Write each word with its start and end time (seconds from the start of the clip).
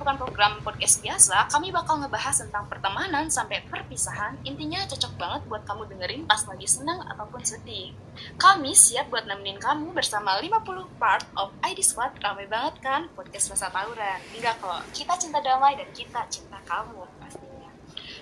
bukan 0.00 0.16
program 0.16 0.56
podcast 0.64 1.04
biasa, 1.04 1.52
kami 1.52 1.68
bakal 1.68 2.00
ngebahas 2.00 2.32
tentang 2.32 2.64
pertemanan 2.72 3.28
sampai 3.28 3.60
perpisahan. 3.68 4.40
Intinya 4.48 4.80
cocok 4.88 5.12
banget 5.20 5.40
buat 5.44 5.62
kamu 5.68 5.92
dengerin 5.92 6.24
pas 6.24 6.40
lagi 6.48 6.64
senang 6.64 7.04
ataupun 7.04 7.44
sedih. 7.44 7.92
Kami 8.40 8.72
siap 8.72 9.12
buat 9.12 9.28
nemenin 9.28 9.60
kamu 9.60 9.92
bersama 9.92 10.40
50 10.40 10.96
part 10.96 11.28
of 11.36 11.52
ID 11.60 11.84
Squad. 11.84 12.16
Ramai 12.16 12.48
banget 12.48 12.80
kan 12.80 13.12
podcast 13.12 13.52
rasa 13.52 13.68
tawuran. 13.68 14.24
Enggak 14.32 14.56
kok, 14.64 14.80
kita 14.96 15.20
cinta 15.20 15.44
damai 15.44 15.76
dan 15.76 15.92
kita 15.92 16.24
cinta 16.32 16.56
kamu. 16.64 17.04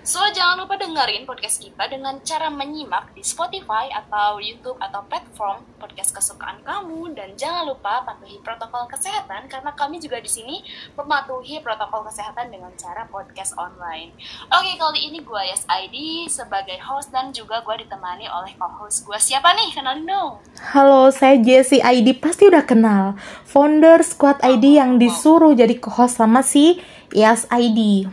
So, 0.09 0.25
jangan 0.33 0.65
lupa 0.65 0.81
dengerin 0.81 1.29
podcast 1.29 1.61
kita 1.61 1.85
dengan 1.85 2.17
cara 2.25 2.49
menyimak 2.49 3.13
di 3.13 3.21
Spotify 3.21 3.93
atau 3.93 4.41
YouTube 4.41 4.81
atau 4.81 5.05
platform 5.05 5.61
podcast 5.77 6.17
kesukaan 6.17 6.65
kamu 6.65 7.13
dan 7.13 7.37
jangan 7.37 7.69
lupa 7.69 8.09
patuhi 8.09 8.41
protokol 8.41 8.89
kesehatan 8.89 9.53
karena 9.53 9.69
kami 9.77 10.01
juga 10.01 10.17
di 10.17 10.33
sini 10.33 10.65
mematuhi 10.97 11.61
protokol 11.61 12.09
kesehatan 12.09 12.49
dengan 12.49 12.73
cara 12.81 13.05
podcast 13.05 13.53
online. 13.61 14.17
Oke, 14.49 14.81
kali 14.81 15.13
ini 15.13 15.21
gue 15.21 15.43
Yas 15.45 15.69
ID 15.69 16.25
sebagai 16.33 16.81
host 16.81 17.13
dan 17.13 17.29
juga 17.37 17.61
gue 17.61 17.85
ditemani 17.85 18.33
oleh 18.33 18.57
co-host 18.57 19.05
gue. 19.05 19.19
Siapa 19.21 19.53
nih? 19.61 19.77
Kenalin 19.77 20.09
dong. 20.09 20.41
Halo, 20.73 21.13
saya 21.13 21.37
Jessie 21.37 21.85
ID 21.85 22.17
pasti 22.17 22.49
udah 22.49 22.65
kenal. 22.65 23.13
Founder 23.45 24.01
Squad 24.01 24.41
ID 24.41 24.81
yang 24.81 24.97
disuruh 24.97 25.53
jadi 25.53 25.77
co-host 25.77 26.17
sama 26.17 26.41
si 26.41 26.81
Yas 27.13 27.45
ID. 27.53 28.09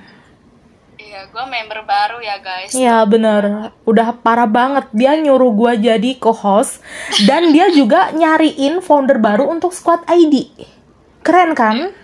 Iya, 1.15 1.31
gue 1.31 1.45
member 1.47 1.79
baru 1.87 2.19
ya 2.19 2.35
guys. 2.43 2.75
Iya 2.75 3.07
bener, 3.07 3.71
udah 3.87 4.19
parah 4.19 4.51
banget. 4.51 4.91
Dia 4.91 5.15
nyuruh 5.15 5.47
gua 5.55 5.71
jadi 5.71 6.11
co-host 6.19 6.83
dan 7.23 7.55
dia 7.55 7.71
juga 7.71 8.11
nyariin 8.11 8.83
founder 8.83 9.15
baru 9.15 9.47
untuk 9.47 9.71
Squad 9.71 10.03
ID. 10.11 10.51
Keren 11.23 11.55
kan? 11.55 11.95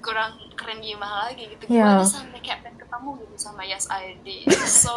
kurang 0.00 0.32
keren 0.56 0.80
gimana 0.80 1.28
lagi 1.28 1.44
gitu 1.44 1.68
Iya. 1.68 2.00
gue 2.00 2.08
sampai 2.08 2.40
kayak 2.40 2.72
ketemu 2.90 3.22
gitu 3.22 3.36
sama 3.38 3.62
Yas 3.62 3.86
ID 3.86 4.50
so 4.66 4.90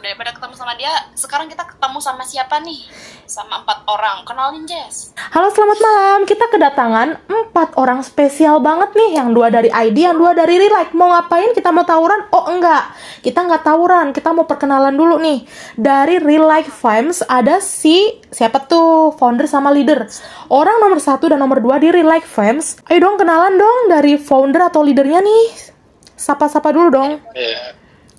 daripada 0.00 0.32
ketemu 0.32 0.56
sama 0.56 0.72
dia 0.80 0.88
sekarang 1.12 1.44
kita 1.52 1.68
ketemu 1.68 2.00
sama 2.00 2.24
siapa 2.24 2.64
nih? 2.64 2.80
Sama 3.28 3.60
empat 3.60 3.84
orang. 3.84 4.24
Kenalin 4.24 4.64
Jess. 4.64 5.12
Halo 5.36 5.52
selamat 5.52 5.78
malam, 5.84 6.18
kita 6.24 6.48
kedatangan 6.48 7.20
empat 7.28 7.76
orang 7.76 8.00
spesial 8.00 8.64
banget 8.64 8.96
nih. 8.96 9.20
Yang 9.20 9.28
dua 9.36 9.52
dari 9.52 9.68
ID, 9.68 9.98
yang 10.00 10.16
dua 10.16 10.32
dari 10.32 10.56
Relike 10.56 10.96
Mau 10.96 11.12
ngapain? 11.12 11.52
Kita 11.52 11.68
mau 11.68 11.84
tawuran? 11.84 12.32
Oh 12.32 12.48
enggak, 12.48 12.96
kita 13.20 13.44
nggak 13.44 13.68
tawuran. 13.68 14.16
Kita 14.16 14.32
mau 14.32 14.48
perkenalan 14.48 14.96
dulu 14.96 15.20
nih. 15.20 15.44
Dari 15.76 16.16
Relike 16.24 16.72
Farms 16.72 17.20
ada 17.28 17.60
si 17.60 18.24
Siapa 18.32 18.64
tuh? 18.64 19.14
Founder 19.14 19.44
sama 19.44 19.68
leader. 19.70 20.08
Orang 20.48 20.80
nomor 20.80 21.04
satu 21.04 21.28
dan 21.28 21.38
nomor 21.38 21.60
dua 21.60 21.76
di 21.76 21.92
Relike 21.92 22.26
Farms 22.26 22.80
Ayo 22.88 23.04
dong 23.04 23.20
kenalan 23.20 23.54
dong 23.60 23.92
dari 23.92 24.16
founder 24.16 24.72
atau 24.72 24.82
leadernya 24.82 25.22
nih 25.22 25.73
Sapa-sapa 26.14 26.70
dulu 26.70 26.88
dong 26.90 27.12
Iya, 27.32 27.74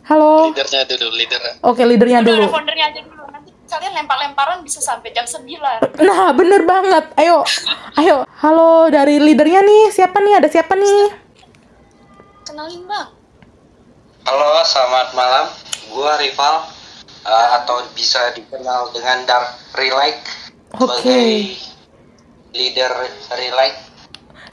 Halo 0.05 0.51
leadernya 0.51 0.85
dulu, 0.85 1.07
leader. 1.13 1.41
Oke 1.61 1.81
leadernya 1.81 2.19
Udah, 2.21 2.29
dulu 2.29 2.45
foundernya 2.51 2.85
aja 2.91 3.01
dulu 3.01 3.23
nanti 3.27 3.49
kalian 3.65 3.93
lempar-lemparan 3.95 4.61
bisa 4.61 4.77
sampai 4.79 5.09
jam 5.09 5.25
9 5.25 5.41
Nah, 5.99 6.29
bener 6.31 6.61
banget. 6.63 7.05
Ayo, 7.17 7.41
ayo. 7.97 8.23
Halo 8.37 8.87
dari 8.87 9.17
leadernya 9.17 9.59
nih. 9.59 9.83
Siapa 9.89 10.19
nih? 10.19 10.33
Ada 10.37 10.47
siapa 10.49 10.75
nih? 10.75 11.25
kenalin 12.45 12.85
bang 12.85 13.09
Halo, 14.23 14.61
selamat 14.63 15.07
malam. 15.11 15.45
Gua 15.89 16.17
Rival 16.17 16.55
uh, 17.23 17.49
atau 17.61 17.85
bisa 17.93 18.33
dikenal 18.33 18.89
dengan 18.89 19.21
Dark 19.23 19.49
Relight 19.73 20.17
Oke. 20.73 20.81
sebagai 20.81 21.29
leader 22.51 22.91
Relight. 23.31 23.77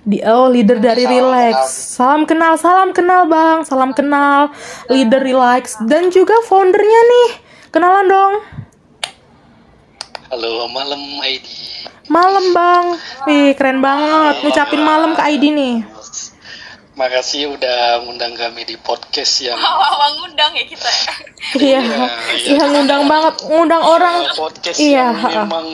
Di 0.02 0.18
oh, 0.26 0.50
leader 0.50 0.82
dari 0.82 1.06
Salam 1.06 1.14
Relax. 1.14 1.56
Salam 1.94 2.22
kenal, 2.26 2.58
salam 2.58 2.90
kenal, 2.90 3.30
Bang. 3.30 3.62
Salam 3.62 3.94
kenal. 3.94 4.50
Leader 4.90 5.22
Relax 5.22 5.78
dan 5.86 6.10
juga 6.10 6.34
foundernya 6.50 7.00
nih. 7.06 7.30
Kenalan 7.70 8.10
dong. 8.10 8.34
Halo, 10.26 10.66
malam 10.74 10.98
ID. 11.22 11.46
Malam, 12.10 12.50
Bang. 12.50 12.98
Wih, 13.30 13.54
keren 13.54 13.78
banget. 13.78 14.42
Ngucapin 14.42 14.82
malam 14.82 15.14
ke 15.14 15.22
ID 15.22 15.54
nih. 15.54 15.86
Makasih 16.98 17.54
udah 17.54 18.02
ngundang 18.02 18.34
kami 18.34 18.66
di 18.66 18.74
podcast 18.82 19.38
yang 19.40 19.56
awal 19.64 20.12
ngundang 20.18 20.52
ya 20.52 20.64
kita 20.66 20.90
ya 20.90 21.14
Iya. 21.56 21.82
Iya, 22.42 22.64
ngundang 22.74 23.06
banget. 23.06 23.38
Ngundang 23.46 23.82
orang. 23.86 24.16
Uh, 24.34 24.50
podcast 24.50 24.82
Iya, 24.82 25.14
yang 25.14 25.46
memang 25.46 25.66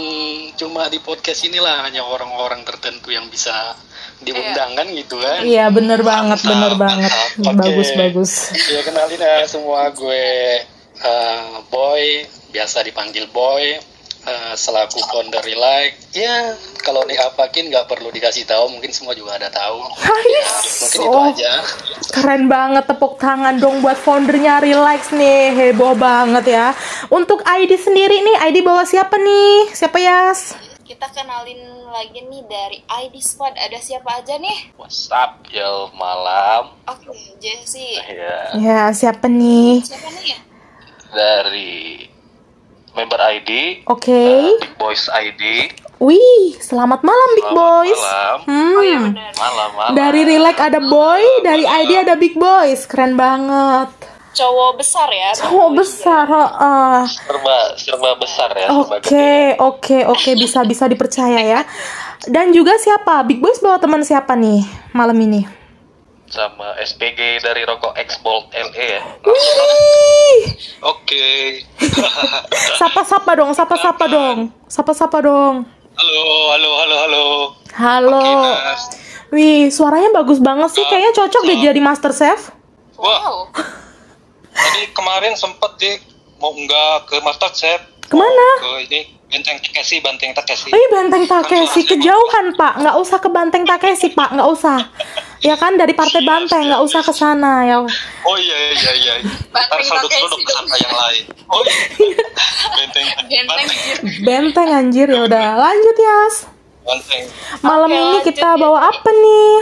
cuma 0.60 0.84
di 0.92 1.00
podcast 1.00 1.48
inilah 1.48 1.80
hanya 1.88 2.04
orang-orang 2.04 2.60
tertentu 2.68 3.08
yang 3.08 3.24
bisa 3.32 3.72
diundang 4.20 4.74
kan 4.74 4.86
gitu 4.88 5.16
kan. 5.16 5.40
Iya, 5.40 5.68
bener 5.68 6.00
banget, 6.00 6.38
Mantap, 6.38 6.50
bener 6.50 6.72
banget. 6.74 7.12
mantap. 7.36 7.54
Bagus, 7.64 7.88
bagus. 7.92 8.30
Ya 8.66 8.80
kenalin 8.82 9.16
ya 9.16 9.36
semua 9.44 9.88
gue 9.90 10.26
uh, 10.98 11.62
Boy, 11.66 12.22
biasa 12.48 12.82
dipanggil 12.82 13.26
Boy. 13.28 13.78
uh, 14.20 14.52
selaku 14.52 14.98
founder 15.06 15.40
Relike 15.40 15.94
ya 16.12 16.52
kalau 16.78 17.00
diapakin 17.02 17.70
nggak 17.70 17.86
perlu 17.86 18.10
dikasih 18.10 18.44
tahu 18.44 18.68
mungkin 18.68 18.90
semua 18.90 19.14
juga 19.14 19.36
ada 19.36 19.48
tahu 19.48 19.78
ya, 20.34 20.44
mungkin 20.74 21.00
itu 21.00 21.08
Oh. 21.08 21.24
aja 21.24 21.52
Keren 22.10 22.44
banget 22.44 22.84
tepuk 22.84 23.16
tangan 23.16 23.56
dong 23.56 23.78
buat 23.78 23.96
foundernya 23.96 24.60
Relax 24.60 25.12
nih 25.12 25.54
Heboh 25.54 25.94
banget 25.94 26.44
ya 26.50 26.66
Untuk 27.08 27.40
ID 27.40 27.72
sendiri 27.74 28.20
nih 28.20 28.36
ID 28.44 28.60
bawa 28.60 28.82
siapa 28.82 29.16
nih? 29.16 29.70
Siapa 29.70 29.96
Yas? 29.96 30.58
Kita 30.88 31.04
kenalin 31.12 31.60
lagi 31.86 32.24
nih 32.24 32.48
dari 32.48 32.80
ID 32.80 33.20
Squad. 33.20 33.52
Ada 33.54 33.76
siapa 33.76 34.24
aja 34.24 34.40
nih? 34.40 34.72
What's 34.74 35.12
up 35.12 35.44
yo 35.46 35.92
malam. 35.92 36.72
Oke 36.88 37.12
Jesse. 37.36 38.00
Ya 38.00 38.56
Ya 38.56 38.80
siapa 38.90 39.28
nih? 39.28 39.84
siapa 39.84 40.08
nih 40.08 40.32
ya? 40.32 40.38
Dari 41.08 42.08
member 42.96 43.20
ID 43.20 43.84
Oke. 43.84 44.56
Big 44.56 44.74
Boys 44.74 45.12
ID 45.12 45.68
Wih 46.00 46.56
selamat 46.56 47.04
malam 47.04 47.30
Big 47.34 47.44
Selamat 47.44 47.60
Boys. 47.60 48.00
malam. 48.00 48.38
oh 48.40 48.82
iya 48.82 48.96
Hmm 48.96 49.04
benar. 49.12 49.32
Malam 49.36 49.70
malam. 49.76 49.92
Dari 49.92 50.20
Relax 50.24 50.56
ada 50.56 50.80
Boy 50.80 51.22
Dari 51.44 51.64
ID 51.68 51.92
ada 52.00 52.14
Big 52.16 52.32
Boys. 52.32 52.88
Keren 52.88 53.12
banget 53.12 53.92
cowok 54.30 54.70
besar 54.76 55.08
ya 55.08 55.30
Oh 55.48 55.72
besar 55.72 56.24
heeh. 56.24 57.00
serba 57.08 57.56
serba 57.74 58.10
besar 58.14 58.50
ya 58.52 58.68
serba 58.68 58.96
gede. 58.98 59.08
Oke, 59.08 59.38
oke, 59.58 59.98
oke, 60.06 60.30
bisa 60.34 60.60
bisa 60.62 60.84
dipercaya 60.84 61.40
ya. 61.40 61.60
Dan 62.24 62.50
juga 62.50 62.74
siapa? 62.74 63.22
Big 63.22 63.38
Boys 63.38 63.58
bawa 63.58 63.76
teman 63.76 64.02
siapa 64.02 64.34
nih 64.34 64.62
malam 64.90 65.16
ini? 65.16 65.42
sama 66.28 66.76
SPG 66.76 67.40
dari 67.40 67.64
rokok 67.64 67.96
X 67.96 68.20
Bolt 68.20 68.52
LE 68.52 68.68
ya 68.76 69.00
Wih, 69.24 70.36
oke 70.84 71.24
sapa-sapa 72.80 73.32
dong, 73.32 73.56
sapa-sapa 73.56 74.04
dong, 74.06 74.38
sapa-sapa 74.68 75.24
dong. 75.24 75.64
halo 75.96 76.20
halo 76.52 76.70
halo 76.76 76.96
halo 76.98 77.26
Halo. 77.72 78.20
Oke. 78.44 78.52
Wih, 79.30 79.70
suaranya 79.70 80.12
bagus 80.12 80.36
banget 80.36 80.68
sih. 80.68 80.82
Kayaknya 80.82 81.12
cocok 81.14 81.42
deh 81.46 81.58
jadi 81.62 81.78
Master 81.78 82.10
Chef. 82.10 82.52
Wow 82.98 83.48
Tadi 84.58 84.82
kemarin 84.90 85.34
sempet 85.38 85.70
di 85.78 85.92
mau 86.42 86.50
nggak 86.50 87.06
ke 87.06 87.16
Master 87.22 87.50
Chef. 87.54 87.80
Ke 88.08 88.16
mana? 88.16 88.48
Ke 88.58 88.70
ini 88.88 89.00
Benteng 89.28 89.60
Takeshi, 89.60 90.00
Benteng 90.00 90.32
Takeshi. 90.32 90.72
Wih, 90.72 90.88
Banteng 90.88 91.28
Takeshi 91.28 91.84
kejauhan, 91.84 92.56
Pak. 92.56 92.80
Nggak 92.80 92.96
usah 92.96 93.18
ke 93.20 93.28
Banteng 93.28 93.68
Takeshi, 93.68 94.16
Pak. 94.16 94.32
Nggak 94.32 94.48
usah. 94.48 94.88
Ya 95.44 95.54
kan 95.54 95.76
dari 95.76 95.92
Partai 95.92 96.24
Banteng, 96.24 96.72
nggak 96.72 96.80
usah 96.80 97.04
ke 97.04 97.12
sana 97.12 97.68
ya. 97.68 97.84
Oh 98.24 98.36
iya 98.40 98.56
iya 98.72 98.92
iya. 98.96 99.14
Ntar 99.52 99.68
Benteng 99.68 99.84
satu 99.84 100.08
Takeshi 100.08 100.42
sama 100.48 100.76
yang 100.80 100.94
lain. 100.96 101.24
Oh 101.52 101.60
iya. 101.60 102.24
Benteng 102.80 103.06
Benteng 103.28 103.44
Benteng. 103.44 103.68
Benteng 104.24 104.68
anjir 104.72 105.06
ya 105.12 105.20
udah. 105.28 105.48
Lanjut, 105.60 105.96
Yas. 106.00 106.34
Benteng. 106.88 107.24
Malam 107.60 107.90
Oke, 107.92 108.00
ini 108.00 108.08
lanjut 108.08 108.26
kita 108.32 108.48
ya. 108.48 108.56
bawa 108.56 108.78
apa 108.88 109.10
nih? 109.12 109.54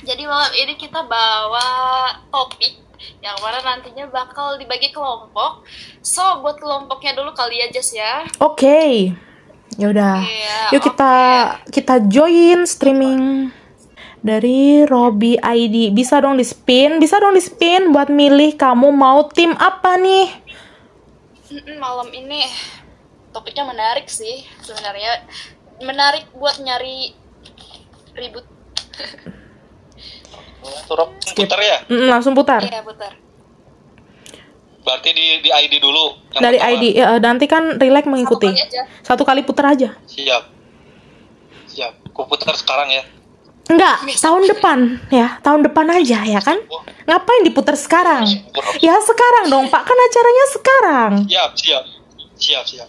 Jadi 0.00 0.22
malam 0.26 0.52
ini 0.58 0.74
kita 0.74 1.00
bawa 1.06 1.68
topik 2.34 2.89
yang 3.20 3.36
mana 3.40 3.60
nantinya 3.64 4.08
bakal 4.08 4.56
dibagi 4.60 4.92
kelompok. 4.92 5.64
So 6.04 6.44
buat 6.44 6.60
kelompoknya 6.60 7.16
dulu 7.16 7.32
kali 7.32 7.60
ya 7.64 7.68
Jess 7.72 7.96
ya. 7.96 8.24
Oke. 8.40 9.12
Ya 9.78 9.86
udah. 9.88 10.18
Iya, 10.20 10.60
Yuk 10.76 10.82
kita 10.92 11.14
kita 11.70 11.94
join 12.10 12.66
streaming 12.66 13.48
dari 14.20 14.84
Robby 14.84 15.40
ID. 15.40 15.94
Bisa 15.96 16.20
dong 16.20 16.36
di 16.36 16.44
spin, 16.44 17.00
bisa 17.00 17.16
dong 17.16 17.32
di 17.32 17.42
spin 17.42 17.92
buat 17.94 18.12
milih 18.12 18.56
kamu 18.60 18.92
mau 18.92 19.24
tim 19.32 19.56
apa 19.56 19.96
nih? 19.96 20.28
Malam 21.80 22.12
ini 22.14 22.46
topiknya 23.32 23.64
menarik 23.64 24.06
sih 24.06 24.44
sebenarnya. 24.60 25.24
Menarik 25.80 26.28
buat 26.36 26.60
nyari 26.60 27.16
ribut. 28.14 28.44
Turun 30.88 31.08
putar 31.36 31.60
ya. 31.62 31.78
Mm, 31.88 32.06
langsung 32.10 32.32
putar. 32.36 32.62
Iya 32.64 32.82
putar. 32.84 33.12
Berarti 34.80 35.10
di 35.12 35.26
di 35.44 35.50
ID 35.52 35.78
dulu. 35.80 36.18
Yang 36.34 36.42
Dari 36.42 36.58
pertama. 36.58 36.72
ID 36.76 36.84
ya, 36.96 37.08
nanti 37.20 37.44
kan 37.46 37.64
relax 37.76 38.04
mengikuti. 38.08 38.48
Satu 38.48 38.58
kali 38.58 38.68
aja. 38.68 38.82
Satu 39.04 39.22
kali 39.28 39.40
putar 39.44 39.66
aja. 39.72 39.88
Siap. 40.08 40.42
siap. 41.70 41.92
Kuputar 42.10 42.56
sekarang 42.58 42.90
ya. 42.90 43.04
Enggak, 43.70 44.02
tahun 44.18 44.50
depan 44.50 44.78
ya, 45.14 45.38
tahun 45.46 45.62
depan 45.62 45.86
aja 45.94 46.26
ya 46.26 46.42
kan? 46.42 46.58
Ngapain 47.06 47.46
diputar 47.46 47.78
sekarang? 47.78 48.26
Ya 48.82 48.98
sekarang 48.98 49.46
dong 49.46 49.70
Pak, 49.70 49.86
kan 49.86 49.94
acaranya 49.94 50.44
sekarang. 50.50 51.12
Siap, 51.30 51.50
siap. 51.54 51.84
Siap, 52.34 52.64
siap. 52.66 52.88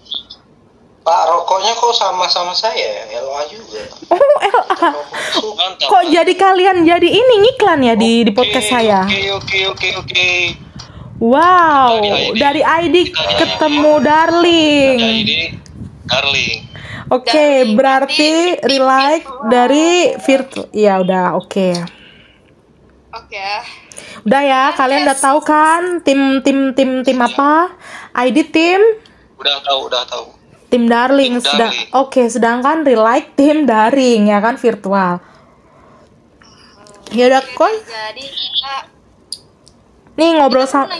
Pak, 1.06 1.21
rokoknya 1.51 1.75
kok 1.75 1.92
sama-sama 2.00 2.56
saya? 2.56 3.12
LA 3.12 3.42
juga. 3.51 3.83
Oh, 4.07 4.15
LA. 4.39 4.88
Kok 5.83 6.03
jadi 6.07 6.33
kalian 6.39 6.88
jadi 6.88 7.09
ini 7.12 7.36
ngiklan 7.44 7.83
ya 7.83 7.95
di 8.00 8.24
di 8.24 8.31
podcast 8.31 8.71
Oke, 8.71 8.75
saya? 8.80 9.03
Oke, 9.03 9.19
oke, 9.36 9.59
oke, 9.75 9.88
oke. 10.00 10.30
Wow, 11.19 12.01
Dari 12.01 12.31
ID. 12.31 12.39
dari 12.39 12.62
ID 12.63 12.95
ketemu 13.36 13.94
darling. 14.00 14.98
Ada 15.03 15.12
ini, 15.12 15.39
darling. 16.07 16.59
Oke, 17.12 17.27
Darling, 17.36 17.75
berarti 17.75 18.33
relike 18.63 19.27
dari 19.51 20.15
virtual. 20.24 20.71
Ya 20.71 21.04
udah, 21.04 21.36
oke. 21.36 21.69
Oke. 23.12 23.47
Udah 24.24 24.42
ya, 24.47 24.63
kalian 24.71 25.04
udah 25.04 25.19
tahu 25.19 25.44
kan 25.44 26.00
tim 26.07 26.39
tim 26.39 26.71
tim 26.71 27.04
tim 27.04 27.19
apa? 27.19 27.75
ID 28.15 28.47
tim 28.47 28.80
Udah 29.36 29.59
tahu, 29.68 29.92
udah 29.92 30.07
tahu. 30.07 30.40
Tim 30.71 30.88
darling. 30.88 31.38
Tim 31.38 31.44
Sedang, 31.44 31.73
oke, 31.91 32.23
sedangkan 32.31 32.88
relike 32.88 33.35
tim 33.35 33.68
daring 33.68 34.31
ya 34.31 34.39
kan 34.39 34.56
virtual. 34.56 35.19
Ya 37.12 37.27
udah, 37.27 37.44
kon. 37.59 37.75
Jadi 37.83 38.23
kita 38.23 38.88
Nih 40.21 40.38
ngobrol 40.38 40.68
sama 40.68 40.91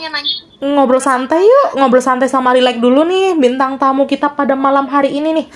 ngobrol 0.62 1.03
santai 1.03 1.44
yuk, 1.44 1.77
ngobrol 1.77 2.01
santai 2.01 2.31
sama 2.31 2.53
Relax 2.53 2.77
dulu 2.77 3.01
nih 3.03 3.33
bintang 3.35 3.75
tamu 3.75 4.06
kita 4.07 4.33
pada 4.38 4.56
malam 4.56 4.88
hari 4.88 5.12
ini 5.13 5.35
nih. 5.35 5.47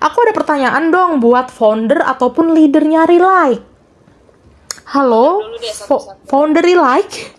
Aku 0.00 0.16
ada 0.24 0.32
pertanyaan 0.32 0.88
dong 0.88 1.20
buat 1.20 1.52
founder 1.52 2.00
ataupun 2.00 2.56
leadernya 2.56 3.04
Relax. 3.04 3.60
Halo, 4.94 5.42
founder 6.28 6.62
Relax. 6.62 7.34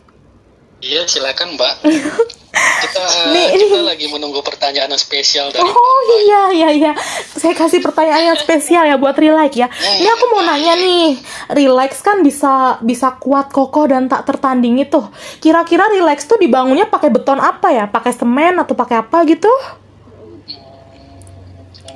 Iya, 0.82 1.06
silakan, 1.06 1.56
Mbak. 1.56 1.76
Kita 2.52 3.32
Nih, 3.32 3.48
kita 3.56 3.80
ini- 3.80 3.88
lagi 3.88 4.06
menunggu 4.12 4.44
pertanyaan 4.44 4.92
spesial 5.00 5.54
dari 5.56 5.64
Oh 5.64 6.00
iya 6.20 6.44
iya 6.52 6.70
iya, 6.74 6.92
saya 7.32 7.56
kasih 7.56 7.80
pertanyaan 7.80 8.34
yang 8.34 8.40
spesial 8.42 8.84
ya 8.84 9.00
buat 9.00 9.16
Relax 9.16 9.56
ya. 9.56 9.72
Ini 9.72 10.10
aku 10.10 10.26
mau 10.36 10.44
nanya 10.44 10.76
nih, 10.76 11.16
Relax 11.56 12.04
kan 12.04 12.20
bisa 12.20 12.76
bisa 12.84 13.16
kuat 13.24 13.54
kokoh 13.56 13.88
dan 13.88 14.12
tak 14.12 14.28
tertandingi 14.28 14.90
tuh. 14.90 15.08
Kira-kira 15.40 15.88
Relax 15.96 16.28
tuh 16.28 16.42
dibangunnya 16.42 16.90
pakai 16.92 17.08
beton 17.08 17.40
apa 17.40 17.72
ya? 17.72 17.86
Pakai 17.88 18.12
semen 18.12 18.60
atau 18.60 18.76
pakai 18.76 19.00
apa 19.00 19.24
gitu? 19.24 19.50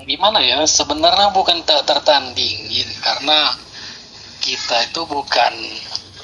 gimana 0.06 0.38
ya 0.38 0.62
sebenarnya 0.70 1.34
bukan 1.34 1.66
tak 1.66 1.82
tertandingi 1.90 2.86
karena 3.02 3.58
kita 4.38 4.86
itu 4.86 5.02
bukan 5.10 5.54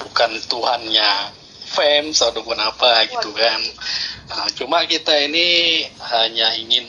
bukan 0.06 0.32
Tuhannya 0.46 1.34
fame 1.72 2.12
ataupun 2.12 2.58
apa 2.60 3.08
gitu 3.08 3.32
kan. 3.32 3.62
Nah, 4.28 4.48
cuma 4.56 4.84
kita 4.88 5.16
ini 5.16 5.82
hanya 6.12 6.56
ingin 6.60 6.88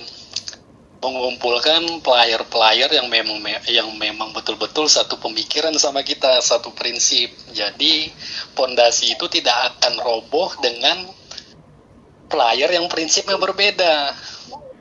mengumpulkan 1.03 1.99
player-player 1.99 2.87
yang 2.95 3.11
memang 3.11 3.43
yang 3.67 3.91
memang 3.99 4.31
betul-betul 4.31 4.87
satu 4.87 5.19
pemikiran 5.19 5.75
sama 5.75 6.07
kita 6.07 6.39
satu 6.39 6.71
prinsip. 6.71 7.35
Jadi 7.51 8.11
pondasi 8.55 9.19
itu 9.19 9.27
tidak 9.27 9.75
akan 9.79 9.99
roboh 9.99 10.55
dengan 10.63 11.11
player 12.31 12.71
yang 12.71 12.87
prinsipnya 12.87 13.35
berbeda. 13.35 14.15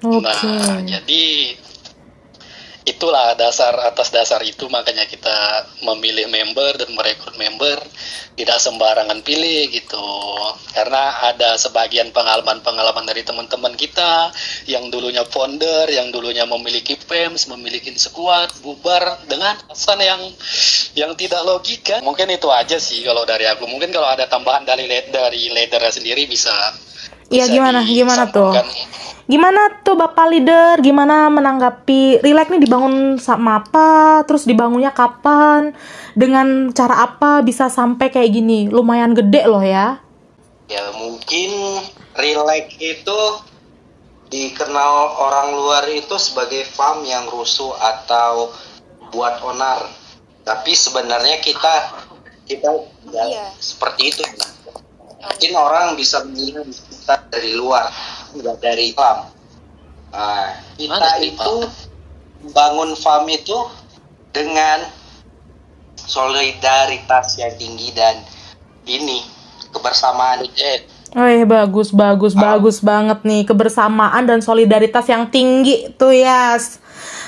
Oke. 0.02 0.22
Nah, 0.22 0.82
jadi 0.86 1.58
itulah 2.82 3.38
dasar 3.38 3.78
atas 3.86 4.10
dasar 4.10 4.42
itu 4.42 4.66
makanya 4.66 5.06
kita 5.06 5.70
memilih 5.86 6.26
member 6.26 6.82
dan 6.82 6.90
merekrut 6.98 7.38
member 7.38 7.78
tidak 8.34 8.58
sembarangan 8.58 9.22
pilih 9.22 9.70
gitu. 9.70 10.02
Karena 10.74 11.30
ada 11.30 11.60
sebagian 11.60 12.10
pengalaman-pengalaman 12.10 13.06
dari 13.06 13.22
teman-teman 13.22 13.78
kita 13.78 14.34
yang 14.66 14.90
dulunya 14.90 15.22
founder, 15.28 15.86
yang 15.92 16.10
dulunya 16.10 16.48
memiliki 16.50 16.98
PEMS, 16.98 17.52
memiliki 17.54 17.94
sekuat, 17.94 18.64
bubar 18.66 19.22
dengan 19.30 19.60
alasan 19.70 20.00
yang 20.02 20.22
yang 20.98 21.12
tidak 21.14 21.46
logika. 21.46 22.02
Mungkin 22.02 22.34
itu 22.34 22.50
aja 22.50 22.82
sih 22.82 23.06
kalau 23.06 23.28
dari 23.28 23.46
aku. 23.46 23.70
Mungkin 23.70 23.94
kalau 23.94 24.10
ada 24.10 24.26
tambahan 24.26 24.66
dari 24.66 24.90
dari 25.12 25.54
leadernya 25.54 25.92
sendiri 25.94 26.26
bisa 26.26 26.54
Iya 27.32 27.48
gimana 27.48 27.80
gimana 27.88 28.28
tuh? 28.28 28.52
Gimana 29.32 29.80
tuh 29.80 29.96
Bapak 29.96 30.28
leader? 30.28 30.84
Gimana 30.84 31.32
menanggapi 31.32 32.20
Relax 32.20 32.52
nih 32.52 32.68
dibangun 32.68 33.16
sama 33.16 33.64
apa? 33.64 34.28
Terus 34.28 34.44
dibangunnya 34.44 34.92
kapan? 34.92 35.72
Dengan 36.12 36.68
cara 36.76 37.08
apa 37.08 37.40
bisa 37.40 37.72
sampai 37.72 38.12
kayak 38.12 38.28
gini? 38.28 38.68
Lumayan 38.68 39.16
gede 39.16 39.48
loh 39.48 39.64
ya. 39.64 40.04
Ya 40.68 40.84
mungkin 41.00 41.80
relax 42.20 42.76
itu 42.84 43.20
dikenal 44.28 45.16
orang 45.16 45.56
luar 45.56 45.88
itu 45.88 46.16
sebagai 46.20 46.68
farm 46.68 47.08
yang 47.08 47.24
rusuh 47.32 47.72
atau 47.80 48.52
buat 49.16 49.40
onar. 49.48 49.88
Tapi 50.44 50.76
sebenarnya 50.76 51.40
kita 51.40 52.04
kita 52.52 52.68
nggak 53.08 53.28
Iya. 53.32 53.48
seperti 53.64 54.12
itu. 54.12 54.24
Mungkin 55.24 55.52
orang 55.56 55.96
bisa 55.96 56.20
melihat 56.28 56.68
kita 57.02 57.18
dari 57.34 57.58
luar, 57.58 57.90
nggak 58.38 58.58
dari 58.62 58.94
farm. 58.94 59.26
Nah, 60.14 60.54
kita 60.78 61.12
itu 61.26 61.54
bangun 62.54 62.94
farm 62.94 63.26
itu 63.26 63.58
dengan 64.30 64.86
solidaritas 65.98 67.42
yang 67.42 67.58
tinggi 67.58 67.90
dan 67.98 68.22
ini 68.86 69.26
kebersamaan. 69.74 70.46
Eh, 70.46 70.86
Oh 71.12 71.28
iya, 71.28 71.44
bagus 71.44 71.92
bagus 71.92 72.32
bagus 72.32 72.80
banget 72.80 73.28
nih 73.28 73.44
kebersamaan 73.44 74.24
dan 74.24 74.40
solidaritas 74.40 75.04
yang 75.12 75.28
tinggi 75.28 75.92
tuh 76.00 76.16
Yas. 76.16 76.80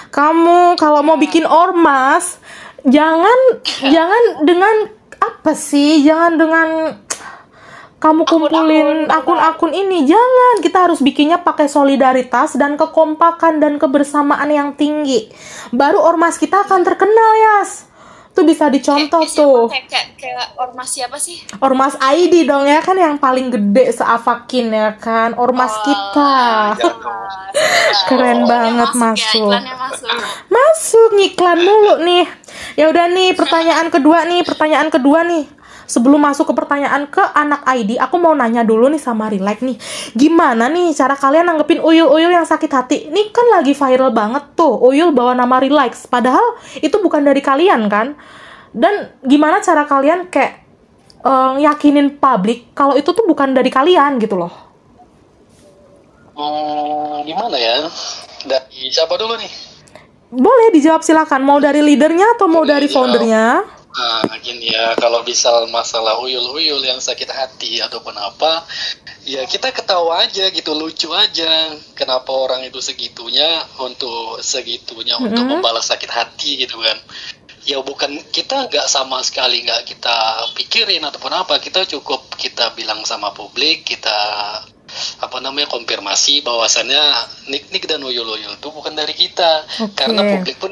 Kamu 0.08 0.80
kalau 0.80 1.04
mau 1.04 1.20
bikin 1.20 1.44
ormas 1.44 2.40
jangan 2.88 3.60
jangan 3.94 4.24
dengan 4.48 4.88
apa 5.20 5.52
sih? 5.52 6.00
Jangan 6.00 6.32
dengan 6.40 6.68
kamu 8.04 8.28
kumpulin 8.28 9.08
akun-akun 9.08 9.72
ini. 9.72 10.04
Jangan. 10.04 10.60
Kita 10.60 10.84
harus 10.84 11.00
bikinnya 11.00 11.40
pakai 11.40 11.72
solidaritas 11.72 12.60
dan 12.60 12.76
kekompakan 12.76 13.64
dan 13.64 13.80
kebersamaan 13.80 14.52
yang 14.52 14.76
tinggi. 14.76 15.32
Baru 15.72 16.04
ormas 16.04 16.36
kita 16.36 16.68
akan 16.68 16.84
terkenal 16.84 17.32
Yas. 17.40 17.88
Tuh 18.34 18.42
bisa 18.42 18.66
dicontoh 18.66 19.22
Kayak- 19.22 19.38
tuh. 19.38 19.70
Kayak, 19.70 19.86
kayak, 19.88 20.08
kayak 20.18 20.48
ormas 20.58 20.90
siapa 20.90 21.16
sih? 21.16 21.38
Ormas 21.62 21.94
ID 22.02 22.44
dong 22.44 22.66
ya 22.66 22.82
kan? 22.82 22.98
Yang 22.98 23.22
paling 23.22 23.48
gede 23.48 23.94
seafakin 23.94 24.74
ya 24.74 24.90
kan? 24.98 25.38
Ormas 25.38 25.70
Oh, 25.72 25.82
kita. 25.86 26.34
Keren 28.10 28.42
Iklannya 28.42 28.50
banget 28.50 28.90
ya, 28.90 29.00
masuk. 29.00 29.38
iklannya 29.38 29.76
masuk. 29.78 30.10
Masuk 30.50 31.10
ngiklan 31.14 31.60
mulu 31.62 31.96
nih. 32.02 32.26
Ya 32.74 32.90
udah 32.90 33.06
nih 33.08 33.38
pertanyaan 33.38 33.88
kedua 33.88 34.26
nih 34.26 34.42
Pertanyaan 34.42 34.90
kedua 34.90 35.22
nih 35.22 35.46
Sebelum 35.84 36.20
masuk 36.20 36.50
ke 36.50 36.54
pertanyaan 36.56 37.06
ke 37.12 37.20
anak 37.20 37.68
ID 37.68 38.00
Aku 38.00 38.16
mau 38.18 38.32
nanya 38.32 38.64
dulu 38.64 38.88
nih 38.88 39.02
sama 39.02 39.28
Relax 39.28 39.60
nih 39.62 39.78
Gimana 40.16 40.72
nih 40.72 40.96
cara 40.96 41.14
kalian 41.14 41.48
nanggepin 41.48 41.84
uyul-uyul 41.84 42.32
yang 42.32 42.48
sakit 42.48 42.72
hati 42.72 42.98
Ini 43.12 43.36
kan 43.36 43.48
lagi 43.52 43.76
viral 43.76 44.16
banget 44.16 44.56
tuh 44.56 44.80
Uyul 44.80 45.12
bawa 45.12 45.36
nama 45.36 45.60
Relax 45.60 46.08
Padahal 46.08 46.56
itu 46.80 46.96
bukan 47.00 47.24
dari 47.24 47.44
kalian 47.44 47.92
kan 47.92 48.16
Dan 48.72 49.12
gimana 49.22 49.60
cara 49.60 49.84
kalian 49.84 50.32
kayak 50.32 50.64
eh, 51.24 51.54
yakinin 51.64 52.20
publik 52.20 52.76
kalau 52.76 53.00
itu 53.00 53.10
tuh 53.16 53.24
bukan 53.24 53.56
dari 53.56 53.72
kalian 53.72 54.20
gitu 54.20 54.36
loh. 54.36 54.52
Hmm, 56.34 57.22
gimana 57.24 57.56
ya? 57.56 57.86
Dari 58.44 58.90
siapa 58.90 59.16
dulu 59.16 59.38
nih? 59.38 59.52
Boleh 60.34 60.74
dijawab 60.74 61.06
silakan. 61.06 61.46
Mau 61.46 61.62
dari 61.62 61.80
leadernya 61.80 62.36
atau 62.36 62.50
mau 62.50 62.66
dari 62.66 62.90
Iya. 62.90 62.94
foundernya? 62.94 63.46
Nah, 63.94 64.26
gini 64.42 64.74
ya, 64.74 64.98
kalau 64.98 65.22
misal 65.22 65.70
masalah 65.70 66.18
uyul-uyul 66.18 66.82
yang 66.82 66.98
sakit 66.98 67.30
hati 67.30 67.78
ataupun 67.78 68.18
apa, 68.18 68.66
ya 69.22 69.46
kita 69.46 69.70
ketawa 69.70 70.26
aja 70.26 70.50
gitu, 70.50 70.74
lucu 70.74 71.14
aja. 71.14 71.78
Kenapa 71.94 72.34
orang 72.34 72.66
itu 72.66 72.82
segitunya 72.82 73.62
untuk 73.78 74.42
segitunya 74.42 75.14
untuk 75.22 75.46
Mm-mm. 75.46 75.62
membalas 75.62 75.94
sakit 75.94 76.10
hati 76.10 76.66
gitu 76.66 76.82
kan? 76.82 76.98
Ya 77.70 77.80
bukan 77.86 78.18
kita 78.34 78.68
nggak 78.68 78.90
sama 78.90 79.22
sekali 79.22 79.62
nggak 79.64 79.86
kita 79.86 80.18
pikirin 80.58 81.06
ataupun 81.06 81.32
apa, 81.32 81.62
kita 81.62 81.86
cukup 81.86 82.34
kita 82.34 82.74
bilang 82.74 83.06
sama 83.06 83.30
publik, 83.32 83.86
kita 83.86 84.18
apa 85.22 85.38
namanya 85.42 85.70
konfirmasi 85.70 86.46
bahwasannya 86.46 87.02
nik-nik 87.50 87.90
dan 87.90 88.02
uyul-uyul 88.02 88.58
itu 88.58 88.68
bukan 88.70 88.94
dari 88.94 89.14
kita 89.18 89.66
Oke. 89.82 89.98
karena 89.98 90.22
publik 90.38 90.58
pun 90.62 90.70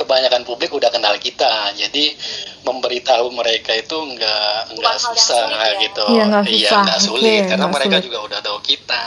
kebanyakan 0.00 0.48
publik 0.48 0.72
udah 0.72 0.88
kenal 0.88 1.12
kita 1.20 1.76
jadi 1.76 2.16
memberitahu 2.64 3.28
mereka 3.36 3.76
itu 3.76 3.92
nggak 3.92 4.80
nggak 4.80 4.96
susah 4.96 5.44
sulit 5.44 5.60
ya. 5.60 5.84
gitu 5.84 6.04
Iya, 6.08 6.24
nggak 6.24 6.44
susah. 6.48 6.82
Oke, 6.82 7.04
sulit 7.04 7.42
karena 7.44 7.66
nggak 7.68 7.76
mereka 7.76 7.96
sulit. 8.00 8.06
juga 8.08 8.18
udah 8.24 8.38
tahu 8.40 8.58
kita 8.64 9.04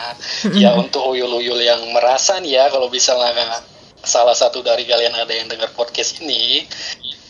ya 0.53 0.69
untuk 0.77 1.01
uyul-uyul 1.09 1.57
yang 1.57 1.81
merasa 1.89 2.37
nih 2.37 2.61
ya 2.61 2.65
kalau 2.69 2.87
misalnya 2.93 3.65
salah 4.03 4.35
satu 4.35 4.59
dari 4.59 4.83
kalian 4.83 5.15
ada 5.15 5.31
yang 5.31 5.47
dengar 5.47 5.71
podcast 5.73 6.19
ini, 6.19 6.67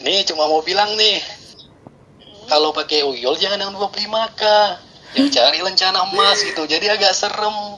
nih 0.02 0.26
cuma 0.26 0.50
mau 0.50 0.66
bilang 0.66 0.98
nih, 0.98 1.22
kalau 2.50 2.74
pakai 2.74 3.06
uyul 3.06 3.38
jangan 3.38 3.62
yang 3.62 3.72
25k, 3.78 4.42
yang 5.14 5.30
cari 5.30 5.62
lencana 5.62 6.10
emas 6.10 6.42
gitu, 6.42 6.66
jadi 6.66 6.98
agak 6.98 7.14
serem. 7.14 7.78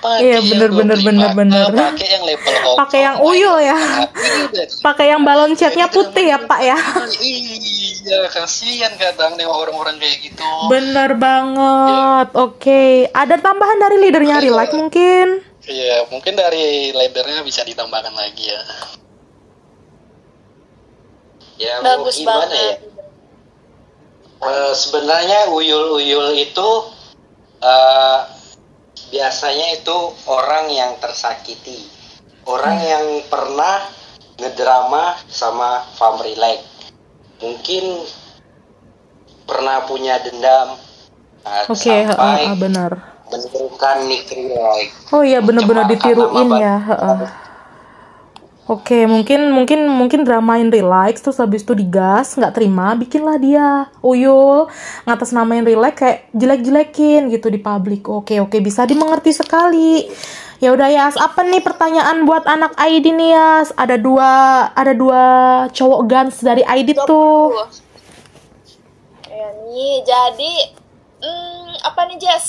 Pakai 0.00 0.24
Iya, 0.24 0.38
bener, 0.40 0.68
yang 0.72 0.78
bener, 0.80 0.96
25K, 0.96 1.04
bener, 1.04 1.30
bener. 1.36 1.64
Pakai 1.92 2.08
yang 2.08 2.24
level 2.24 2.54
hongkong. 2.56 2.76
Pakai 2.80 3.00
yang 3.04 3.16
uyul 3.20 3.56
ya. 3.60 3.78
Iya, 4.50 4.64
Pakai 4.80 5.06
yang 5.12 5.22
balon 5.22 5.52
catnya 5.52 5.86
putih 5.92 6.24
ya, 6.32 6.38
Pak 6.40 6.60
ya. 6.64 6.76
Iya, 7.20 8.18
kasihan 8.32 8.92
kadang 8.96 9.36
nih 9.36 9.44
orang-orang 9.44 10.00
kayak 10.00 10.24
gitu. 10.24 10.48
Bener 10.72 11.14
banget. 11.20 12.28
Oke, 12.32 13.12
ada 13.12 13.36
tambahan 13.36 13.76
dari 13.76 13.96
leadernya 14.00 14.40
Relax 14.40 14.72
mungkin? 14.72 15.44
Iya, 15.68 16.08
mungkin 16.08 16.32
dari 16.34 16.96
leadernya 16.96 17.44
bisa 17.44 17.60
ditambahkan 17.62 18.16
lagi 18.16 18.48
ya. 18.48 18.60
Ya 21.60 21.74
Bagus 21.84 22.16
gimana 22.16 22.48
banget. 22.48 22.56
ya? 22.56 22.72
Eh, 24.40 24.72
sebenarnya 24.72 25.52
uyul-uyul 25.52 26.32
itu 26.40 26.68
eh, 27.60 28.18
biasanya 29.10 29.76
itu 29.76 29.96
orang 30.26 30.70
yang 30.70 30.96
tersakiti, 31.02 31.86
orang 32.46 32.78
yang 32.80 33.06
pernah 33.26 33.86
ngedrama 34.38 35.18
sama 35.28 35.84
Fam 35.98 36.22
Relax. 36.22 36.64
Mungkin 37.40 38.04
pernah 39.48 39.82
punya 39.88 40.20
dendam 40.22 40.78
Oke, 41.72 42.04
heeh, 42.04 42.52
benar. 42.60 42.92
menirukan 43.30 43.96
Nick. 44.10 44.28
Oh 45.14 45.22
iya 45.24 45.38
Mencemarkan 45.40 45.86
ditiruin 45.88 46.48
ya. 46.58 46.76
Oke, 48.70 49.02
mungkin 49.02 49.50
mungkin 49.50 49.82
mungkin 49.90 50.22
dramain 50.22 50.70
relax 50.70 51.18
terus 51.18 51.42
habis 51.42 51.66
itu 51.66 51.74
digas, 51.74 52.38
nggak 52.38 52.54
terima, 52.54 52.94
bikinlah 52.94 53.34
dia 53.42 53.90
uyul, 53.98 54.70
ngatas 55.10 55.34
namain 55.34 55.66
relax 55.66 55.98
kayak 55.98 56.30
jelek-jelekin 56.30 57.34
gitu 57.34 57.50
di 57.50 57.58
publik. 57.58 58.06
Oke, 58.06 58.38
oke 58.38 58.62
bisa 58.62 58.86
dimengerti 58.86 59.34
sekali. 59.34 60.06
Ya 60.62 60.70
udah 60.70 60.86
Yas, 60.86 61.18
apa 61.18 61.42
nih 61.42 61.58
pertanyaan 61.66 62.22
buat 62.22 62.46
anak 62.46 62.78
ID 62.78 63.10
nih 63.10 63.34
Yas? 63.34 63.74
Ada 63.74 63.98
dua 63.98 64.30
ada 64.70 64.94
dua 64.94 65.22
cowok 65.74 66.00
gans 66.06 66.38
dari 66.38 66.62
ID 66.62 66.94
tuh. 67.10 67.50
Ya 69.26 69.50
nih, 69.66 69.94
jadi 70.06 70.52
hmm, 71.18 71.90
apa 71.90 72.06
nih 72.06 72.22
Jess? 72.22 72.46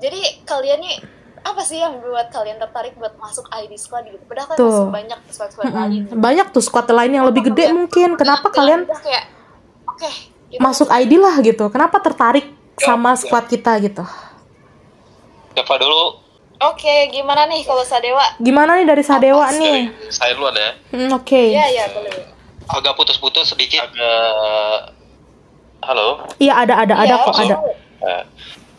Jadi 0.00 0.48
kalian 0.48 0.80
nih 0.80 1.17
apa 1.48 1.62
sih 1.64 1.80
yang 1.80 1.96
buat 2.04 2.28
kalian 2.28 2.60
tertarik 2.60 2.92
buat 3.00 3.16
masuk 3.16 3.48
ID 3.48 3.72
squad 3.80 4.04
gitu? 4.04 4.20
Padahal 4.28 4.52
kan 4.52 4.56
Tuh. 4.60 4.68
masih 4.68 4.92
banyak 4.92 5.18
squad-squad 5.32 5.72
lain. 5.72 6.02
Mm-mm. 6.04 6.20
Banyak 6.20 6.46
tuh 6.52 6.62
squad 6.62 6.88
lain 6.92 7.12
yang 7.16 7.24
lebih 7.24 7.48
gede 7.48 7.72
mungkin. 7.72 8.20
Kenapa 8.20 8.52
kalian 8.52 8.84
kayak 8.84 9.24
oke, 9.88 10.10
kita 10.52 10.60
masuk 10.60 10.88
ID 10.92 11.12
lah 11.16 11.34
gitu? 11.40 11.64
Kenapa 11.72 11.96
tertarik 12.04 12.52
sama 12.76 13.16
squad 13.16 13.48
kita 13.48 13.80
gitu? 13.80 14.04
Siapa 15.56 15.74
dulu? 15.80 16.28
Oke, 16.58 17.08
gimana 17.14 17.46
nih 17.46 17.62
kalau 17.62 17.86
Sadewa? 17.86 18.34
Gimana 18.42 18.82
nih 18.82 18.86
dari 18.86 19.02
Sadewa 19.06 19.46
nih? 19.54 19.94
Dari 19.94 20.10
saya 20.10 20.34
dulu 20.34 20.50
ada 20.50 20.58
ya. 20.58 20.72
Hmm, 20.90 21.10
Oke. 21.14 21.54
Iya, 21.54 21.66
iya, 21.70 21.84
boleh. 21.94 22.10
Agak 22.66 22.98
putus-putus 22.98 23.54
sedikit. 23.54 23.86
Agak... 23.86 24.98
Halo? 25.86 26.26
Iya 26.42 26.66
ada 26.66 26.74
ada 26.82 26.94
ada 26.98 27.14
Iya, 27.14 27.16
kok 27.22 27.36
ada. 27.38 27.56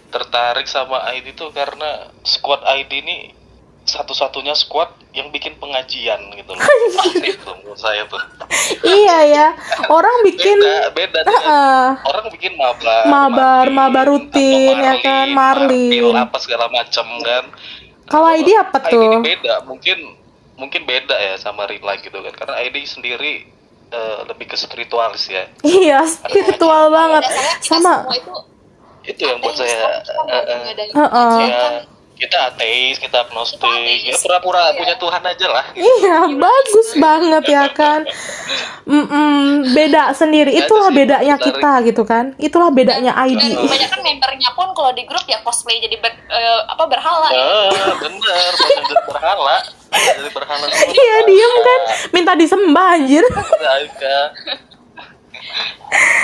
Tertarik 0.10 0.66
sama 0.66 1.06
ID 1.14 1.38
tuh 1.38 1.54
karena 1.54 2.10
squad 2.26 2.66
ID 2.66 2.92
ini 3.06 3.18
satu-satunya 3.90 4.54
squad 4.54 4.94
yang 5.18 5.34
bikin 5.34 5.58
pengajian 5.58 6.22
gitu 6.38 6.54
loh. 6.54 6.62
itu 7.26 7.50
menurut 7.50 7.80
saya 7.82 8.06
tuh. 8.06 8.22
iya 8.86 9.18
ya. 9.26 9.48
Orang 9.90 10.22
bikin 10.22 10.62
Beda, 10.62 10.94
beda 10.94 11.20
dengan 11.26 11.42
Heeh. 11.42 11.88
orang 12.06 12.26
bikin 12.30 12.54
mabar, 12.54 13.04
Mabar, 13.10 13.66
Marlin, 13.66 13.74
mabar 13.74 14.06
rutin, 14.06 14.76
ya 14.78 14.96
kan, 15.02 15.28
Marlin. 15.34 16.14
Apa 16.14 16.38
segala 16.38 16.70
macam 16.70 17.06
kan. 17.26 17.44
Kalau 18.10 18.30
ID 18.30 18.50
apa 18.58 18.78
ID 18.86 18.94
tuh? 18.94 19.02
ini 19.06 19.18
beda, 19.22 19.54
mungkin 19.66 19.98
mungkin 20.60 20.82
beda 20.86 21.16
ya 21.18 21.34
sama 21.42 21.66
real 21.66 21.82
life 21.82 22.06
gitu 22.06 22.22
kan. 22.22 22.34
Karena 22.34 22.62
ID 22.62 22.86
sendiri 22.86 23.50
eh, 23.90 24.20
lebih 24.30 24.46
ke 24.50 24.56
spiritualis 24.58 25.26
ya. 25.30 25.50
Iya, 25.66 26.06
spiritual 26.06 26.94
banget. 26.94 27.26
Sama. 27.66 28.06
semua 28.06 28.14
itu 28.14 28.34
Itu 29.10 29.22
yang 29.26 29.42
buat 29.42 29.56
saya 29.56 29.74
ya 29.74 29.90
kan. 30.38 31.74
kita 32.20 32.52
ateis, 32.52 33.00
kita 33.00 33.24
agnostik, 33.24 33.64
ya 34.04 34.12
pura-pura 34.20 34.60
Iya. 34.66 34.76
punya 34.76 34.96
Tuhan 34.98 35.24
aja 35.24 35.48
lah. 35.48 35.66
Iya, 35.72 36.18
bagus 36.30 36.90
banget 36.94 37.44
ya 37.48 37.64
kan. 37.72 38.04
Mm-mm, 38.84 39.72
beda 39.72 40.12
sendiri. 40.12 40.52
Itulah 40.54 40.92
bedanya 40.92 41.40
kita 41.40 41.80
gitu 41.82 42.04
kan. 42.04 42.36
Itulah 42.36 42.70
bedanya 42.70 43.16
Dan 43.16 43.24
ID. 43.32 43.56
kebanyakan 43.56 44.00
membernya 44.04 44.50
pun 44.52 44.68
kalau 44.76 44.92
di 44.92 45.08
grup 45.08 45.24
ya 45.26 45.40
cosplay 45.40 45.80
jadi 45.80 45.96
ber- 45.96 46.20
eh, 46.28 46.60
apa 46.68 46.84
berhala 46.86 47.28
ya. 47.32 47.40
Ah, 47.40 47.70
bener, 47.98 48.52
berhala, 49.08 49.56
jadi 49.90 50.30
berhala. 50.30 50.66
Iya, 51.00 51.16
diem 51.24 51.54
kan. 51.64 51.80
Minta 52.12 52.32
disembah 52.36 53.00
anjir. 53.00 53.24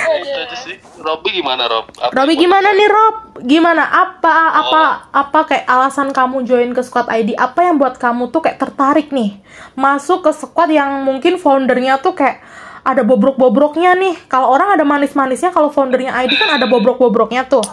Aika. 0.06 0.22
itu 0.22 0.38
aja 0.38 0.56
sih. 0.56 0.76
Robby 1.02 1.42
gimana 1.42 1.66
Rob? 1.66 1.90
Apa 1.98 2.14
Robi 2.14 2.34
gimana 2.38 2.68
nih 2.70 2.88
Rob? 2.88 3.16
Gimana? 3.42 3.84
Apa 3.84 4.32
apa 4.62 4.82
apa 5.10 5.40
kayak 5.48 5.66
alasan 5.66 6.14
kamu 6.14 6.46
join 6.46 6.70
ke 6.72 6.82
squad 6.86 7.10
ID? 7.10 7.34
Apa 7.34 7.66
yang 7.66 7.76
buat 7.76 7.98
kamu 7.98 8.30
tuh 8.30 8.46
kayak 8.46 8.62
tertarik 8.62 9.10
nih 9.10 9.38
masuk 9.74 10.24
ke 10.24 10.30
squad 10.32 10.70
yang 10.70 11.02
mungkin 11.02 11.36
foundernya 11.36 11.98
tuh 12.00 12.14
kayak 12.14 12.40
ada 12.86 13.02
bobrok-bobroknya 13.02 13.98
nih. 13.98 14.14
Kalau 14.30 14.54
orang 14.54 14.78
ada 14.78 14.86
manis-manisnya, 14.86 15.50
kalau 15.50 15.74
foundernya 15.74 16.14
ID 16.14 16.38
kan 16.38 16.54
ada 16.54 16.70
bobrok-bobroknya 16.70 17.50
tuh. 17.50 17.66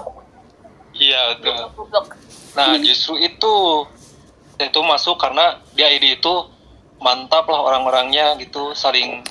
Iya. 0.98 1.38
Nah, 2.58 2.78
justru 2.82 3.22
itu 3.22 3.54
itu 4.58 4.80
masuk 4.82 5.22
karena 5.22 5.62
di 5.78 5.86
ID 5.86 6.18
itu 6.18 6.34
mantap 6.98 7.46
lah 7.46 7.62
orang-orangnya 7.62 8.34
gitu, 8.42 8.74
saling 8.74 9.22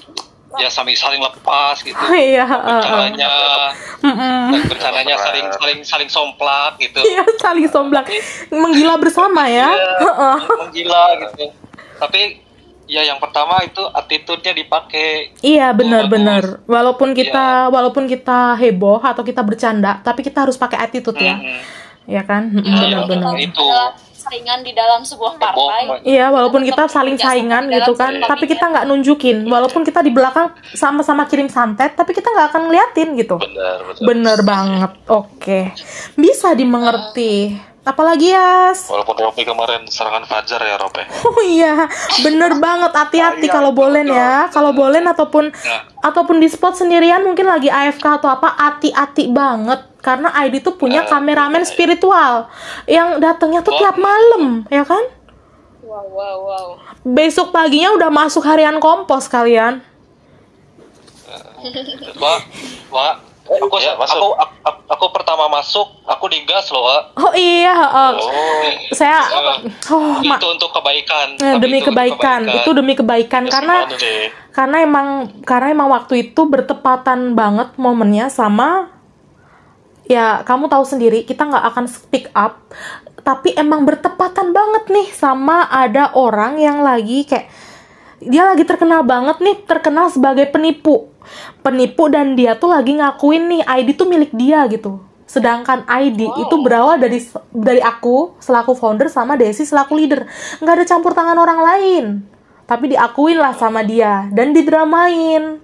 ya 0.59 0.69
saling 0.69 0.93
saling 0.93 1.21
lepas 1.21 1.81
gitu. 1.81 1.97
Iya. 2.13 2.45
Bencananya, 2.45 3.31
dan 4.53 4.63
bencananya 4.69 5.17
saling 5.17 5.47
saling 5.53 5.79
saling 5.83 6.11
somplak 6.11 6.77
gitu. 6.77 7.01
Iya, 7.01 7.25
saling 7.39 7.69
somblak. 7.69 8.11
Menggila 8.49 8.99
bersama 8.99 9.49
ya. 9.49 9.73
Heeh. 9.99 10.37
menggila 10.59 11.05
gitu. 11.21 11.45
Tapi 11.97 12.43
ya 12.85 13.01
yang 13.03 13.17
pertama 13.17 13.63
itu 13.63 13.81
attitude-nya 13.81 14.53
dipakai. 14.53 15.33
Iya, 15.41 15.73
benar-benar. 15.73 16.61
Walaupun 16.67 17.15
kita 17.15 17.69
Iya. 17.69 17.73
walaupun 17.73 18.05
kita 18.05 18.59
heboh 18.59 19.01
atau 19.01 19.23
kita 19.23 19.41
bercanda, 19.41 20.03
tapi 20.03 20.21
kita 20.21 20.45
harus 20.45 20.59
pakai 20.59 20.77
attitude 20.83 21.17
ya. 21.17 21.39
Mm-mm. 21.39 21.61
Ya 22.05 22.27
kan? 22.27 22.51
Mm-mm, 22.51 22.67
Iya, 22.67 23.07
Benar-benar. 23.07 23.39
itu. 23.39 23.67
Saingan 24.23 24.63
di 24.63 24.71
dalam 24.71 25.03
sebuah 25.03 25.35
partai. 25.35 26.07
Iya, 26.07 26.31
walaupun 26.31 26.63
kita 26.63 26.87
saling 26.87 27.19
saingan 27.19 27.67
gitu 27.67 27.99
kan, 27.99 28.15
tapi 28.23 28.47
kita 28.47 28.71
nggak 28.71 28.87
nunjukin. 28.87 29.43
Walaupun 29.51 29.83
kita 29.83 29.99
di 29.99 30.15
belakang 30.15 30.55
sama-sama 30.79 31.27
kirim 31.27 31.51
santet, 31.51 31.99
tapi 31.99 32.15
kita 32.15 32.31
nggak 32.31 32.55
akan 32.55 32.63
ngeliatin 32.71 33.19
gitu. 33.19 33.37
Benar, 33.43 33.79
betul. 33.91 34.03
Bener 34.07 34.39
banget. 34.47 34.93
Oke, 35.11 35.61
bisa 36.15 36.55
dimengerti. 36.55 37.72
Apalagi 37.83 38.31
Yas? 38.31 38.87
Walaupun 38.87 39.19
Robi 39.19 39.43
kemarin 39.43 39.83
serangan 39.91 40.23
Fajar 40.23 40.63
ya 40.63 40.79
ya. 40.79 41.07
Oh 41.27 41.43
iya, 41.43 41.75
bener 42.23 42.55
banget. 42.63 42.95
Hati-hati 42.95 43.51
kalau 43.51 43.75
bolen 43.75 44.07
ya. 44.07 44.47
Kalau 44.55 44.71
bolen 44.71 45.03
ataupun 45.03 45.51
Nah. 45.51 45.83
ataupun 45.99 46.39
di 46.39 46.47
spot 46.47 46.79
sendirian 46.79 47.27
mungkin 47.27 47.51
lagi 47.51 47.67
AFK 47.67 48.23
atau 48.23 48.31
apa, 48.31 48.55
hati-hati 48.55 49.35
banget. 49.35 49.83
Karena 49.99 50.31
ID 50.31 50.63
tuh 50.63 50.79
punya 50.79 51.03
Nah, 51.07 51.11
kameramen 51.11 51.63
iya. 51.63 51.71
spiritual 51.71 52.47
yang 52.87 53.19
datangnya 53.19 53.67
tuh 53.67 53.75
tiap 53.75 53.99
malam, 53.99 54.63
ya 54.71 54.87
kan? 54.87 55.03
Wow, 55.83 56.07
wow, 56.07 56.37
wow. 56.39 56.67
Besok 57.03 57.51
paginya 57.51 57.91
udah 57.99 58.11
masuk 58.15 58.47
harian 58.47 58.79
kompos 58.79 59.27
kalian. 59.27 59.83
Wah, 62.19 62.41
wah. 62.91 63.32
Aku, 63.43 63.77
Ya, 63.77 63.93
masuk. 63.95 64.17
aku, 64.17 64.29
aku, 64.39 64.81
aku 64.87 65.07
pertama 65.11 65.45
masuk, 65.47 65.85
aku 66.05 66.25
digas 66.27 66.71
loh, 66.71 66.83
Wak. 66.83 67.03
Oh 67.19 67.35
iya, 67.35 67.75
heeh. 67.75 68.11
Oh, 68.15 68.63
saya 68.93 69.19
Eh, 69.19 69.91
oh 69.91 70.23
ma- 70.23 70.39
itu 70.39 70.49
untuk 70.49 70.71
kebaikan. 70.71 71.37
eh, 71.37 71.55
demi 71.59 71.77
itu 71.77 71.91
untuk 71.91 71.99
kebaikan. 71.99 72.41
Itu 72.55 72.71
demi 72.71 72.95
kebaikan 72.95 73.43
Ya, 73.45 73.53
karena 73.53 73.77
karena 74.51 74.77
emang 74.81 75.07
karena 75.43 75.69
emang 75.71 75.89
waktu 75.91 76.31
itu 76.31 76.43
bertepatan 76.45 77.35
banget 77.35 77.75
momennya 77.77 78.29
sama 78.29 78.93
ya 80.05 80.43
kamu 80.43 80.67
tahu 80.67 80.85
sendiri 80.85 81.23
kita 81.23 81.43
nggak 81.43 81.65
akan 81.65 81.85
speak 81.87 82.29
up 82.33 82.69
tapi 83.19 83.55
emang 83.55 83.83
bertepatan 83.83 84.51
banget 84.51 84.85
nih 84.89 85.09
sama 85.09 85.65
ada 85.65 86.11
orang 86.13 86.59
yang 86.59 86.83
lagi 86.83 87.23
kayak 87.23 87.49
dia 88.27 88.47
lagi 88.47 88.63
terkenal 88.63 89.03
banget 89.03 89.43
nih 89.43 89.57
terkenal 89.67 90.11
sebagai 90.11 90.47
penipu. 90.51 91.11
Penipu 91.63 92.11
dan 92.11 92.35
dia 92.35 92.59
tuh 92.59 92.71
lagi 92.71 92.99
ngakuin 92.99 93.47
nih 93.47 93.63
ID 93.63 93.89
tuh 93.95 94.07
milik 94.11 94.35
dia 94.35 94.67
gitu. 94.71 95.03
Sedangkan 95.27 95.87
ID 95.89 96.29
itu 96.29 96.55
berawal 96.61 97.01
dari 97.01 97.23
dari 97.55 97.81
aku 97.81 98.37
selaku 98.37 98.77
founder 98.77 99.09
sama 99.09 99.39
Desi 99.39 99.65
selaku 99.65 99.97
leader. 99.97 100.29
Nggak 100.61 100.75
ada 100.77 100.85
campur 100.85 101.17
tangan 101.17 101.39
orang 101.39 101.61
lain. 101.63 102.05
Tapi 102.69 102.93
diakuin 102.93 103.39
lah 103.41 103.57
sama 103.57 103.81
dia 103.81 104.29
dan 104.31 104.53
didramain. 104.53 105.63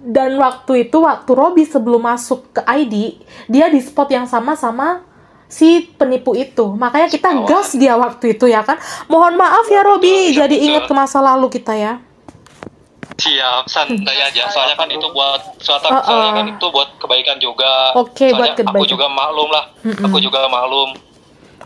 Dan 0.00 0.36
waktu 0.36 0.88
itu 0.88 1.00
waktu 1.02 1.30
Robi 1.32 1.64
sebelum 1.64 2.04
masuk 2.04 2.56
ke 2.56 2.60
ID 2.64 3.20
dia 3.48 3.72
di 3.72 3.80
spot 3.80 4.12
yang 4.12 4.28
sama 4.28 4.52
sama 4.56 5.04
si 5.46 5.86
penipu 5.94 6.34
itu 6.34 6.74
makanya 6.74 7.06
kita 7.06 7.46
gas 7.46 7.72
dia 7.72 7.94
waktu 7.94 8.34
itu 8.34 8.46
ya 8.46 8.60
kan 8.60 8.76
mohon 9.06 9.34
maaf 9.34 9.66
ya 9.66 9.80
Robi 9.80 10.30
jadi 10.30 10.50
betul. 10.50 10.66
ingat 10.66 10.84
ke 10.84 10.94
masa 10.94 11.18
lalu 11.20 11.46
kita 11.48 11.72
ya 11.72 11.94
Siap, 13.16 13.64
santai 13.64 14.12
aja. 14.20 14.44
Soalnya 14.52 14.76
kan 14.76 14.92
itu 14.92 15.08
buat 15.08 15.40
soalnya, 15.56 15.88
Uh-uh. 15.88 16.04
soalnya 16.04 16.32
kan 16.36 16.46
itu 16.52 16.66
buat 16.68 16.88
kebaikan 17.00 17.40
juga. 17.40 17.96
Oke, 17.96 18.28
buat 18.28 18.52
Soalnya 18.52 18.52
Aku 18.52 18.60
kebaikan. 18.76 18.92
juga 18.92 19.06
maklum 19.08 19.48
lah. 19.48 19.64
Aku 20.04 20.16
juga 20.20 20.40
maklum. 20.46 20.90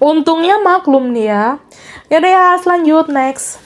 untungnya 0.00 0.56
maklum 0.56 1.12
nih 1.12 1.28
ya 1.28 1.46
yaudah 2.08 2.30
ya 2.30 2.44
selanjut 2.56 3.12
next 3.12 3.60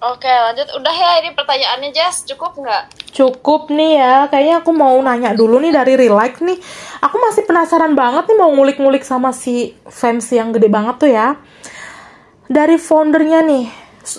Oke, 0.00 0.32
lanjut. 0.32 0.64
Udah 0.80 0.94
ya 0.96 1.20
ini 1.20 1.36
pertanyaannya, 1.36 1.92
Jess. 1.92 2.24
Cukup 2.24 2.56
nggak? 2.56 3.12
Cukup 3.12 3.68
nih 3.68 4.00
ya, 4.00 4.16
kayaknya 4.32 4.64
aku 4.64 4.72
mau 4.72 4.96
nanya 5.04 5.36
dulu 5.36 5.60
nih 5.60 5.76
dari 5.76 5.92
Relight 6.00 6.40
nih. 6.40 6.56
Aku 7.04 7.20
masih 7.20 7.44
penasaran 7.44 7.92
banget 7.92 8.24
nih 8.32 8.38
mau 8.40 8.48
ngulik-ngulik 8.48 9.04
sama 9.04 9.36
si 9.36 9.76
fans 9.92 10.24
yang 10.32 10.56
gede 10.56 10.72
banget 10.72 10.96
tuh 10.96 11.10
ya. 11.12 11.36
Dari 12.48 12.80
foundernya 12.80 13.44
nih, 13.44 13.68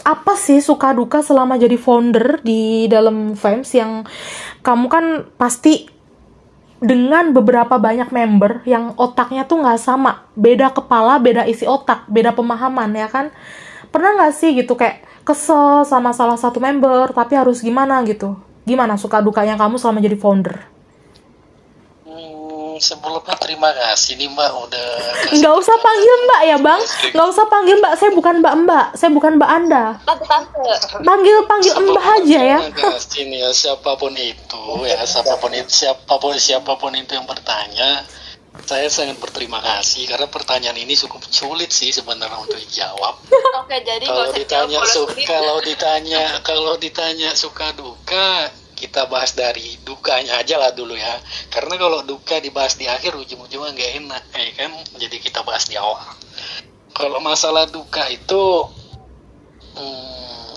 apa 0.06 0.38
sih 0.38 0.62
suka 0.62 0.94
duka 0.94 1.26
selama 1.26 1.58
jadi 1.58 1.82
founder 1.82 2.46
di 2.46 2.86
dalam 2.86 3.34
fans 3.34 3.74
yang 3.74 4.06
kamu 4.62 4.86
kan 4.86 5.06
pasti 5.42 5.90
dengan 6.78 7.34
beberapa 7.34 7.82
banyak 7.82 8.14
member 8.14 8.62
yang 8.70 8.94
otaknya 9.02 9.50
tuh 9.50 9.66
nggak 9.66 9.82
sama, 9.82 10.30
beda 10.38 10.74
kepala, 10.78 11.18
beda 11.18 11.50
isi 11.50 11.66
otak, 11.66 12.06
beda 12.06 12.38
pemahaman 12.38 12.94
ya 12.94 13.10
kan? 13.10 13.34
Pernah 13.90 14.18
nggak 14.18 14.34
sih 14.38 14.54
gitu 14.54 14.78
kayak 14.78 15.11
kesel 15.22 15.86
sama 15.86 16.12
salah 16.12 16.38
satu 16.38 16.58
member 16.58 17.14
tapi 17.14 17.38
harus 17.38 17.62
gimana 17.62 18.02
gitu? 18.06 18.36
Gimana 18.66 18.98
suka 18.98 19.22
dukanya 19.22 19.58
kamu 19.58 19.82
selama 19.82 20.00
jadi 20.02 20.18
founder? 20.18 20.58
Hmm, 22.06 22.78
sebelumnya 22.78 23.34
terima 23.42 23.74
kasih 23.74 24.18
nih 24.22 24.30
mbak 24.30 24.52
udah 24.54 24.90
kasih 25.26 25.38
Nggak 25.42 25.54
usah 25.58 25.78
panggil 25.82 26.16
mbak 26.26 26.42
ya 26.46 26.58
bang, 26.62 26.82
nggak 27.14 27.28
usah 27.32 27.46
panggil 27.50 27.76
mbak. 27.82 27.94
Saya 27.98 28.12
bukan 28.14 28.36
mbak 28.42 28.56
mbak, 28.66 28.86
saya 28.94 29.10
bukan 29.14 29.32
mbak 29.42 29.50
anda. 29.50 29.84
Panggil 31.02 31.38
panggil 31.50 31.74
mbak 31.78 32.06
aja 32.22 32.40
ya. 32.42 32.60
Terima 32.70 32.94
kasih 32.98 33.22
nih 33.30 33.40
ya 33.46 33.50
siapa 33.54 33.92
pun 33.98 34.14
itu 34.14 34.64
ya 34.86 35.02
siapa 35.06 35.38
pun 35.42 35.52
itu 35.54 35.72
siapa 35.74 36.14
pun 36.22 36.34
siapa 36.38 36.72
pun 36.78 36.94
itu 36.94 37.12
yang 37.18 37.26
bertanya 37.26 38.06
saya 38.52 38.92
sangat 38.92 39.16
berterima 39.16 39.64
kasih 39.64 40.12
karena 40.12 40.28
pertanyaan 40.28 40.76
ini 40.76 40.92
cukup 41.00 41.24
sulit 41.32 41.72
sih 41.72 41.96
sebenarnya 41.96 42.36
untuk 42.36 42.60
dijawab. 42.60 43.16
Oke, 43.64 43.80
jadi 43.80 44.04
kalau 44.04 44.32
ditanya 44.36 44.80
suka 44.84 45.24
kalau 45.24 45.58
ditanya 45.64 46.24
kalau 46.44 46.74
ditanya 46.76 47.30
suka 47.32 47.72
duka 47.72 48.52
kita 48.76 49.08
bahas 49.08 49.38
dari 49.38 49.78
dukanya 49.88 50.42
aja 50.44 50.60
lah 50.60 50.76
dulu 50.76 51.00
ya. 51.00 51.16
Karena 51.48 51.80
kalau 51.80 52.04
duka 52.04 52.44
dibahas 52.44 52.76
di 52.76 52.92
akhir 52.92 53.16
ujung-ujungnya 53.16 53.72
nggak 53.72 53.92
enak 54.04 54.24
ya 54.36 54.52
kan? 54.60 54.72
Jadi 55.00 55.16
kita 55.24 55.48
bahas 55.48 55.70
di 55.72 55.80
awal. 55.80 56.02
Kalau 56.92 57.24
masalah 57.24 57.72
duka 57.72 58.04
itu 58.12 58.68
hmm, 59.80 60.54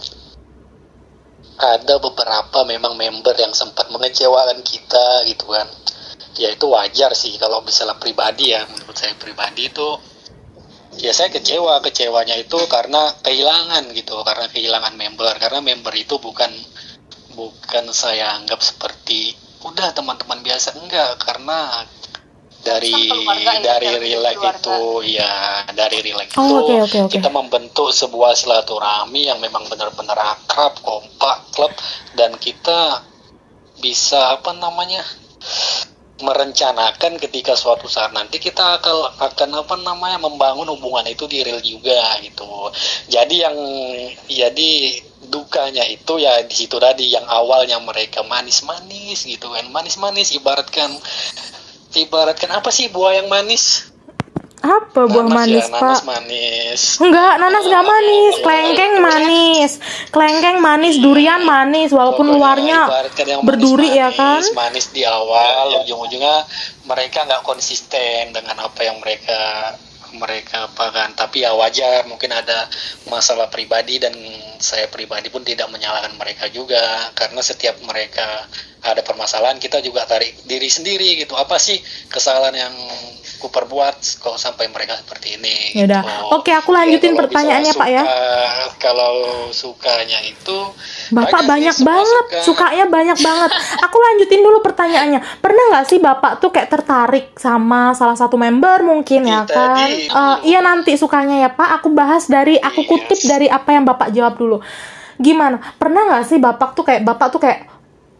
ada 1.63 1.95
beberapa 2.03 2.67
memang 2.67 2.99
member 2.99 3.39
yang 3.39 3.55
sempat 3.55 3.87
mengecewakan 3.87 4.67
kita 4.67 5.31
gitu 5.31 5.55
kan 5.55 5.71
ya 6.35 6.49
itu 6.53 6.67
wajar 6.71 7.15
sih. 7.15 7.35
Kalau 7.39 7.63
misalnya 7.63 7.99
pribadi 7.99 8.55
ya 8.55 8.67
menurut 8.67 8.95
saya 8.95 9.15
pribadi 9.19 9.71
itu 9.71 9.89
ya 10.99 11.11
saya 11.15 11.31
kecewa. 11.31 11.81
Kecewanya 11.83 12.39
itu 12.39 12.59
karena 12.67 13.15
kehilangan 13.23 13.91
gitu 13.95 14.21
karena 14.23 14.47
kehilangan 14.51 14.95
member. 14.95 15.33
Karena 15.39 15.61
member 15.63 15.95
itu 15.95 16.19
bukan 16.19 16.51
bukan 17.35 17.85
saya 17.91 18.39
anggap 18.39 18.63
seperti 18.63 19.35
udah 19.65 19.95
teman-teman 19.95 20.43
biasa. 20.43 20.77
Enggak 20.79 21.19
karena 21.23 21.87
dari 22.65 22.97
ya, 23.45 23.61
dari 23.61 23.89
relax 24.01 24.37
itu 24.41 24.81
ya 25.21 25.33
dari 25.77 26.01
relax 26.01 26.33
Oh, 26.41 26.49
itu 26.49 26.57
oke, 26.57 26.75
oke, 26.89 26.99
oke. 27.07 27.13
kita 27.13 27.29
membentuk 27.29 27.93
sebuah 27.93 28.33
silaturahmi 28.33 29.29
yang 29.29 29.39
memang 29.39 29.69
benar-benar 29.69 30.17
akrab 30.17 30.81
kompak 30.81 31.45
klub 31.53 31.71
dan 32.17 32.33
kita 32.41 33.05
bisa 33.85 34.41
apa 34.41 34.57
namanya 34.57 35.05
merencanakan 36.23 37.19
ketika 37.19 37.59
suatu 37.59 37.91
saat 37.91 38.15
nanti 38.15 38.39
kita 38.39 38.79
akan 38.79 39.19
akan 39.19 39.51
apa 39.67 39.75
namanya 39.83 40.23
membangun 40.23 40.71
hubungan 40.71 41.03
itu 41.11 41.27
di 41.27 41.43
real 41.43 41.59
juga 41.59 42.23
gitu. 42.23 42.71
Jadi 43.11 43.43
yang 43.43 43.57
jadi 44.31 44.71
dukanya 45.27 45.83
itu 45.91 46.23
ya 46.23 46.39
di 46.47 46.55
situ 46.55 46.79
tadi 46.79 47.11
yang 47.11 47.27
awalnya 47.27 47.83
mereka 47.83 48.23
manis-manis 48.23 49.27
gitu 49.27 49.51
kan. 49.51 49.67
Manis-manis 49.75 50.31
ibaratkan 50.39 50.95
ibaratkan 51.99 52.51
apa 52.55 52.71
sih 52.71 52.91
buah 52.95 53.19
yang 53.19 53.27
manis? 53.27 53.94
Apa 54.65 55.05
buah 55.05 55.29
Nanas 55.29 55.37
manis 55.37 55.67
ya, 55.69 55.77
nanas 55.77 56.01
pak? 56.01 56.01
manis. 56.09 56.81
Enggak, 56.97 57.35
nanas 57.37 57.65
nggak 57.69 57.85
manis, 57.85 58.35
kelengkeng 58.41 58.95
manis, 58.97 59.71
kelengkeng 60.09 60.59
manis, 60.65 60.95
durian 61.05 61.45
manis, 61.45 61.93
walaupun 61.93 62.33
Pokoknya 62.33 62.81
luarnya 62.89 63.45
berduri 63.45 63.93
ya 63.93 64.09
kan? 64.17 64.41
Manis 64.57 64.89
di 64.89 65.05
awal, 65.05 65.85
ujung-ujungnya 65.85 66.49
mereka 66.89 67.29
nggak 67.29 67.45
konsisten 67.45 68.33
dengan 68.33 68.57
apa 68.57 68.81
yang 68.81 68.97
mereka 69.05 69.77
mereka 70.17 70.73
apa 70.73 70.87
kan. 70.97 71.13
Tapi 71.13 71.45
ya 71.45 71.53
wajar, 71.53 72.09
mungkin 72.09 72.33
ada 72.33 72.65
masalah 73.13 73.53
pribadi 73.53 74.01
dan 74.01 74.17
saya 74.65 74.89
pribadi 74.89 75.29
pun 75.29 75.45
tidak 75.45 75.69
menyalahkan 75.69 76.17
mereka 76.17 76.49
juga 76.49 77.13
karena 77.13 77.45
setiap 77.45 77.77
mereka 77.85 78.49
ada 78.85 79.01
permasalahan 79.05 79.61
kita 79.61 79.85
juga 79.85 80.09
tarik 80.09 80.41
diri 80.49 80.73
sendiri 80.73 81.21
gitu. 81.21 81.37
Apa 81.37 81.61
sih 81.61 81.77
kesalahan 82.09 82.57
yang 82.57 82.75
ku 83.45 83.53
perbuat 83.53 83.93
kok 84.17 84.37
sampai 84.37 84.73
mereka 84.73 84.97
seperti 84.97 85.37
ini? 85.37 85.77
Ya 85.77 85.85
udah. 85.85 86.01
gitu. 86.01 86.33
Oke, 86.33 86.49
aku 86.51 86.73
lanjutin 86.73 87.13
kalau 87.13 87.21
pertanyaannya, 87.23 87.73
Pak, 87.75 87.89
ya. 87.91 88.03
Kalau 88.77 89.13
sukanya 89.51 90.21
itu 90.21 90.59
Bapak 91.11 91.45
banyak 91.45 91.75
semua 91.75 92.01
banget, 92.01 92.25
suka. 92.25 92.41
sukanya 92.43 92.87
banyak 92.87 93.19
banget. 93.19 93.51
Aku 93.81 93.97
lanjutin 93.97 94.41
dulu 94.41 94.59
pertanyaannya. 94.61 95.21
Pernah 95.39 95.65
nggak 95.71 95.85
sih 95.85 95.99
bapak 95.99 96.39
tuh 96.39 96.49
kayak 96.49 96.69
tertarik 96.71 97.27
sama 97.35 97.93
salah 97.93 98.15
satu 98.15 98.35
member 98.35 98.81
mungkin 98.81 99.23
ya 99.23 99.43
Iya, 99.43 99.43
kan? 99.45 99.89
Eh, 99.91 100.37
iya 100.47 100.61
nanti 100.61 100.97
sukanya 100.97 101.37
ya 101.39 101.51
pak. 101.51 101.81
Aku 101.81 101.93
bahas 101.93 102.25
dari, 102.27 102.57
aku 102.57 102.81
Yes. 102.81 102.89
kutip 102.89 103.21
dari 103.27 103.47
apa 103.47 103.69
yang 103.71 103.85
bapak 103.85 104.09
jawab 104.11 104.35
dulu. 104.35 104.65
Gimana? 105.15 105.61
Pernah 105.77 106.01
nggak 106.07 106.25
sih 106.25 106.39
bapak 106.39 106.73
tuh 106.73 106.83
kayak 106.83 107.03
bapak 107.03 107.29
tuh 107.29 107.39
kayak 107.39 107.74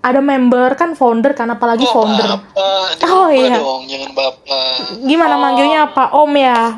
ada 0.05 0.21
member 0.21 0.77
kan 0.77 0.93
founder 0.93 1.33
kan 1.33 1.49
apalagi 1.49 1.89
Oh, 1.89 2.05
founder. 2.05 2.29
Bapak, 2.29 3.01
Oh, 3.09 3.25
oh, 3.25 3.29
iya. 3.33 3.57
dong, 3.57 3.89
jangan 3.89 4.13
bapak. 4.13 5.01
Gimana 5.01 5.35
manggilnya 5.41 5.89
apa? 5.89 6.13
Om 6.13 6.33
ya. 6.37 6.77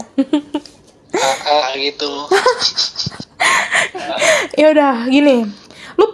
AA 1.10 1.58
gitu. 1.82 2.06
ya 4.60 4.66
udah 4.70 5.10
gini. 5.10 5.42
Lu 5.98 6.06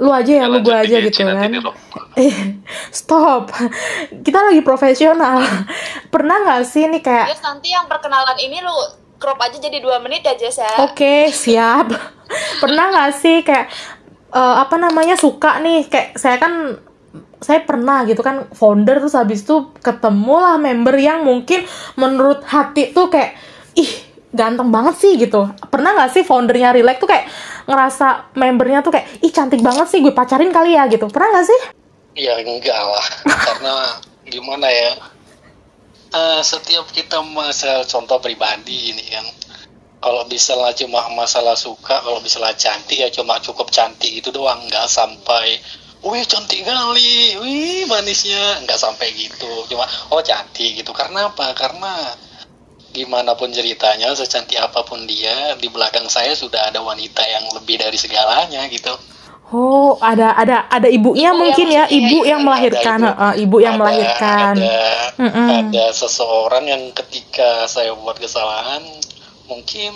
lu 0.00 0.10
aja 0.12 0.32
ya, 0.32 0.44
lu 0.48 0.64
gua 0.64 0.80
aja 0.80 0.96
gitu 0.96 1.20
kan. 1.20 1.52
Eh, 2.16 2.56
stop. 2.96 3.52
Kita 4.24 4.48
lagi 4.48 4.64
profesional. 4.64 5.44
Pernah 6.08 6.40
nggak 6.40 6.62
sih 6.64 6.88
nih 6.88 7.04
kayak 7.04 7.36
Jess, 7.36 7.44
nanti 7.44 7.68
yang 7.68 7.84
perkenalan 7.84 8.36
ini 8.40 8.64
lu 8.64 8.76
crop 9.16 9.40
aja 9.40 9.56
jadi 9.56 9.80
dua 9.80 10.00
menit 10.00 10.24
ya, 10.24 10.36
Jess 10.36 10.56
ya. 10.56 10.72
Oke, 10.84 11.32
siap. 11.32 11.88
Pernah 12.62 12.92
nggak 12.92 13.10
sih 13.12 13.44
kayak 13.44 13.68
eh, 14.36 14.56
apa 14.60 14.76
namanya 14.76 15.16
suka 15.16 15.56
nih 15.64 15.88
kayak 15.88 16.20
saya 16.20 16.36
kan 16.36 16.76
saya 17.40 17.64
pernah 17.64 18.04
gitu 18.08 18.20
kan 18.20 18.48
founder 18.52 19.00
terus 19.00 19.16
habis 19.16 19.44
itu 19.44 19.72
ketemu 19.80 20.36
lah 20.36 20.56
member 20.60 20.96
yang 20.96 21.24
mungkin 21.24 21.64
menurut 21.96 22.44
hati 22.44 22.92
tuh 22.92 23.12
kayak 23.12 23.36
ih 23.76 24.06
ganteng 24.36 24.68
banget 24.68 24.94
sih 25.00 25.12
gitu. 25.16 25.48
Pernah 25.72 25.96
nggak 25.96 26.10
sih 26.12 26.22
foundernya 26.24 26.76
relax 26.76 27.00
tuh 27.00 27.08
kayak 27.08 27.26
ngerasa 27.64 28.36
membernya 28.36 28.84
tuh 28.84 28.92
kayak 28.92 29.08
ih 29.24 29.32
cantik 29.32 29.64
banget 29.64 29.88
sih 29.88 30.04
gue 30.04 30.12
pacarin 30.12 30.52
kali 30.52 30.76
ya 30.76 30.84
gitu. 30.92 31.08
Pernah 31.08 31.28
nggak 31.32 31.46
sih? 31.48 31.60
Ya 32.16 32.40
enggak 32.40 32.80
lah, 32.80 33.06
karena 33.44 33.74
gimana 34.24 34.68
ya? 34.68 34.92
Eh, 36.16 36.40
setiap 36.40 36.88
kita 36.88 37.20
masalah 37.20 37.84
contoh 37.84 38.16
pribadi 38.24 38.94
ini 38.94 39.04
kan, 39.12 39.26
kalau 40.06 40.22
misalnya 40.30 40.70
cuma 40.78 41.02
masalah 41.10 41.58
suka, 41.58 41.98
kalau 41.98 42.22
misalnya 42.22 42.54
cantik 42.54 42.94
ya 42.94 43.10
cuma 43.10 43.42
cukup 43.42 43.74
cantik 43.74 44.06
itu 44.06 44.30
doang, 44.30 44.62
nggak 44.70 44.86
sampai, 44.86 45.58
wih 46.06 46.22
cantik 46.22 46.62
kali, 46.62 47.34
wih 47.42 47.90
manisnya, 47.90 48.62
nggak 48.62 48.78
sampai 48.78 49.10
gitu, 49.18 49.66
cuma 49.66 49.82
oh 50.14 50.22
cantik 50.22 50.78
gitu. 50.78 50.94
Karena 50.94 51.26
apa? 51.26 51.50
Karena 51.58 52.14
gimana 52.94 53.34
pun 53.34 53.50
ceritanya, 53.50 54.14
secantik 54.14 54.62
apa 54.62 54.86
pun 54.86 55.10
dia, 55.10 55.58
di 55.58 55.66
belakang 55.66 56.06
saya 56.06 56.38
sudah 56.38 56.70
ada 56.70 56.78
wanita 56.78 57.26
yang 57.26 57.50
lebih 57.58 57.82
dari 57.82 57.98
segalanya 57.98 58.62
gitu. 58.70 58.94
Oh, 59.46 59.94
ada 60.02 60.34
ada 60.34 60.66
ada 60.66 60.90
ibunya 60.90 61.30
Ibu 61.30 61.38
mungkin 61.38 61.66
ya, 61.70 61.86
yang 61.86 61.90
ibu 61.90 62.18
yang 62.26 62.40
melahirkan, 62.42 62.98
Ada 62.98 63.10
Heeh, 63.10 63.32
ibu 63.46 63.56
yang 63.62 63.74
ada- 63.74 63.82
melahirkan. 63.82 64.54
Ada, 64.58 64.78
Mm-mm. 65.22 65.48
ada 65.70 65.84
seseorang 65.94 66.64
yang 66.66 66.82
ketika 66.90 67.66
saya 67.70 67.94
buat 67.94 68.18
kesalahan, 68.18 68.82
mungkin 69.46 69.92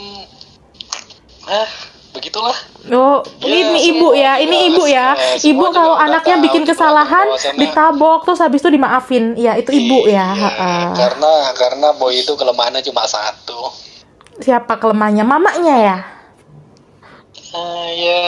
ah 1.44 1.70
begitulah 2.10 2.54
Oh, 2.90 3.22
Ya, 3.38 3.54
ini 3.70 3.78
ibu 3.88 4.08
ya, 4.10 4.34
juga- 4.34 4.42
ini 4.42 4.56
ibu 4.66 4.82
ya. 4.84 5.14
eh, 5.14 5.36
Ibu 5.38 5.62
semua 5.62 5.70
kalau 5.70 5.94
juga 5.94 5.94
udah 5.94 6.06
anaknya 6.06 6.34
tahu 6.34 6.44
bikin 6.44 6.62
kesalahan 6.64 7.26
ditabok 7.54 8.18
terus 8.24 8.40
habis 8.40 8.58
itu 8.58 8.70
dimaafin. 8.72 9.24
Ya, 9.36 9.54
itu 9.54 9.70
ibu 9.70 10.04
ya. 10.04 10.26
Iya, 10.26 10.26
heeh. 10.34 10.84
karena 10.96 11.32
karena 11.54 11.88
boy 11.92 12.16
itu 12.16 12.32
kelemahannya 12.34 12.82
cuma 12.82 13.04
satu 13.04 13.70
Siapa 14.38 14.74
kelemahannya? 14.76 15.22
Mamanya 15.22 15.76
ya? 15.76 15.96
Ah, 17.52 17.86
ya 17.90 18.22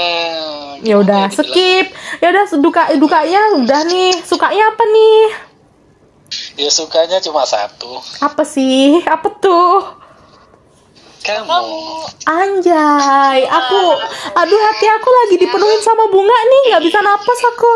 Ya 0.79 0.95
udah, 0.97 1.27
dibilang? 1.27 1.49
skip. 1.49 1.87
Ya 2.21 2.27
udah 2.29 2.45
duka 2.61 2.83
dukanya 2.95 3.41
udah 3.57 3.81
nih. 3.85 4.13
Sukanya 4.21 4.65
apa 4.69 4.85
nih? 4.85 5.23
ya 6.55 6.69
sukanya 6.69 7.19
cuma 7.19 7.45
satu 7.45 7.99
Apa 8.19 8.41
sih? 8.43 9.01
Apa 9.03 9.27
tuh? 9.33 10.02
Kamu 11.23 12.03
Anjay, 12.23 13.43
aku, 13.51 13.83
aduh 14.31 14.61
hati 14.63 14.87
aku 14.87 15.09
lagi 15.11 15.37
dipenuhin 15.43 15.83
sama 15.83 16.07
bunga 16.07 16.39
nih, 16.39 16.63
nggak 16.71 16.85
bisa 16.87 17.03
napas 17.03 17.41
aku. 17.51 17.73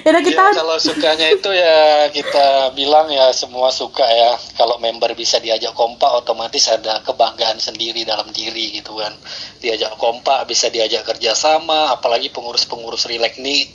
Ya 0.00 0.16
kita, 0.16 0.44
Ya, 0.48 0.56
kalau 0.56 0.80
sukanya 0.80 1.28
itu 1.28 1.50
ya 1.52 2.08
kita 2.08 2.72
bilang 2.72 3.12
ya 3.12 3.28
semua 3.36 3.68
suka 3.68 4.08
ya. 4.08 4.40
Kalau 4.56 4.80
member 4.80 5.12
bisa 5.12 5.36
diajak 5.44 5.76
kompak 5.76 6.08
otomatis 6.08 6.72
ada 6.72 7.04
kebanggaan 7.04 7.60
sendiri 7.60 8.08
dalam 8.08 8.32
diri 8.32 8.80
gitu 8.80 8.96
kan. 8.96 9.12
Diajak 9.60 10.00
kompak 10.00 10.48
bisa 10.48 10.72
diajak 10.72 11.04
kerjasama, 11.04 11.92
apalagi 11.92 12.32
pengurus-pengurus 12.32 13.04
relax 13.12 13.36
nih 13.36 13.68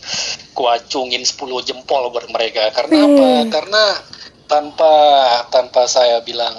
kuacungin 0.57 1.21
10 1.21 1.37
jempol 1.61 2.09
buat 2.09 2.25
mereka. 2.33 2.73
Karena 2.73 3.05
apa? 3.05 3.21
Hmm. 3.21 3.49
Karena 3.53 3.83
tanpa 4.49 4.93
tanpa 5.53 5.85
saya 5.85 6.25
bilang 6.25 6.57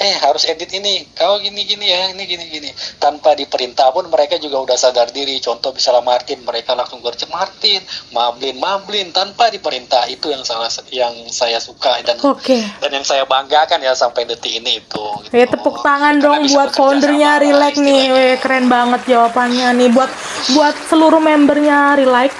eh 0.00 0.16
harus 0.20 0.48
edit 0.48 0.70
ini 0.72 1.04
kau 1.12 1.36
gini 1.40 1.66
gini 1.66 1.86
ya 1.90 2.14
ini 2.14 2.24
gini 2.24 2.44
gini 2.48 2.70
tanpa 2.96 3.36
diperintah 3.36 3.92
pun 3.92 4.08
mereka 4.08 4.40
juga 4.40 4.64
udah 4.64 4.76
sadar 4.80 5.12
diri 5.12 5.36
contoh 5.44 5.76
misalnya 5.76 6.00
Martin 6.04 6.40
mereka 6.46 6.72
langsung 6.72 7.04
kerja 7.04 7.28
Martin 7.28 7.84
Mablin 8.14 8.56
Mablin 8.56 9.12
tanpa 9.12 9.52
diperintah 9.52 10.08
itu 10.08 10.32
yang 10.32 10.46
salah 10.46 10.72
yang 10.88 11.12
saya 11.28 11.60
suka 11.60 12.00
dan 12.06 12.16
oke. 12.24 12.58
dan 12.80 12.90
yang 12.90 13.04
saya 13.04 13.28
banggakan 13.28 13.82
ya 13.84 13.92
sampai 13.92 14.24
detik 14.24 14.56
ini 14.56 14.80
itu 14.80 15.00
gitu. 15.24 15.36
Ya 15.36 15.46
tepuk 15.46 15.76
tangan 15.80 16.18
Karena 16.20 16.26
dong 16.26 16.42
buat 16.50 16.70
foundernya 16.74 17.30
Relax 17.40 17.74
nih. 17.78 18.02
Weh, 18.12 18.34
keren 18.40 18.66
banget 18.66 19.00
jawabannya 19.08 19.68
nih 19.76 19.88
buat 19.94 20.10
buat 20.56 20.74
seluruh 20.90 21.22
membernya 21.22 21.96
Relax 21.96 22.32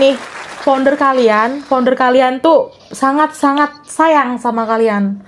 nih 0.00 0.16
founder 0.60 0.96
kalian, 0.96 1.64
founder 1.64 1.96
kalian 1.96 2.44
tuh 2.44 2.72
sangat 2.92 3.32
sangat 3.36 3.70
sayang 3.88 4.36
sama 4.36 4.68
kalian. 4.68 5.24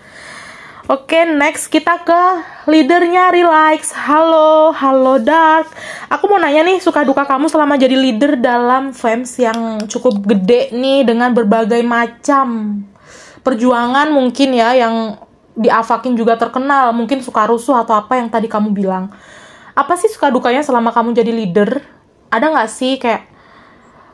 Oke, 0.92 1.24
next 1.24 1.72
kita 1.72 2.04
ke 2.04 2.22
leadernya 2.68 3.32
Relax. 3.32 3.96
Halo, 3.96 4.76
halo 4.76 5.16
Dark. 5.16 5.72
Aku 6.12 6.28
mau 6.28 6.36
nanya 6.36 6.60
nih, 6.68 6.84
suka 6.84 7.00
duka 7.00 7.24
kamu 7.24 7.48
selama 7.48 7.80
jadi 7.80 7.96
leader 7.96 8.36
dalam 8.36 8.92
FEMS 8.92 9.40
yang 9.40 9.88
cukup 9.88 10.20
gede 10.20 10.68
nih 10.76 11.08
dengan 11.08 11.32
berbagai 11.32 11.80
macam 11.80 12.76
perjuangan 13.40 14.12
mungkin 14.12 14.52
ya 14.52 14.76
yang 14.76 15.16
di 15.56 15.72
Avakin 15.72 16.12
juga 16.12 16.36
terkenal, 16.36 16.92
mungkin 16.92 17.24
suka 17.24 17.48
rusuh 17.48 17.80
atau 17.80 17.96
apa 17.96 18.20
yang 18.20 18.28
tadi 18.28 18.52
kamu 18.52 18.76
bilang. 18.76 19.08
Apa 19.72 19.96
sih 19.96 20.12
suka 20.12 20.28
dukanya 20.28 20.60
selama 20.60 20.92
kamu 20.92 21.16
jadi 21.16 21.32
leader? 21.32 21.80
Ada 22.28 22.52
nggak 22.52 22.68
sih 22.68 23.00
kayak 23.00 23.32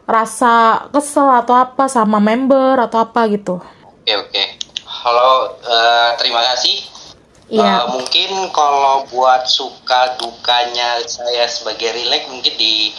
rasa 0.06 0.86
kesel 0.94 1.26
atau 1.26 1.58
apa 1.58 1.90
sama 1.90 2.22
member 2.22 2.78
atau 2.78 3.02
apa 3.02 3.26
gitu? 3.34 3.58
Oke 3.82 4.14
oke. 4.14 4.57
Halo, 4.98 5.54
eh, 5.62 6.10
terima 6.18 6.42
kasih. 6.42 6.74
Iya. 7.54 7.62
Eh, 7.62 7.82
mungkin 7.94 8.50
kalau 8.50 9.06
buat 9.06 9.46
suka 9.46 10.18
dukanya 10.18 11.06
saya 11.06 11.46
sebagai 11.46 11.94
relax 11.94 12.26
mungkin 12.26 12.54
di 12.58 12.90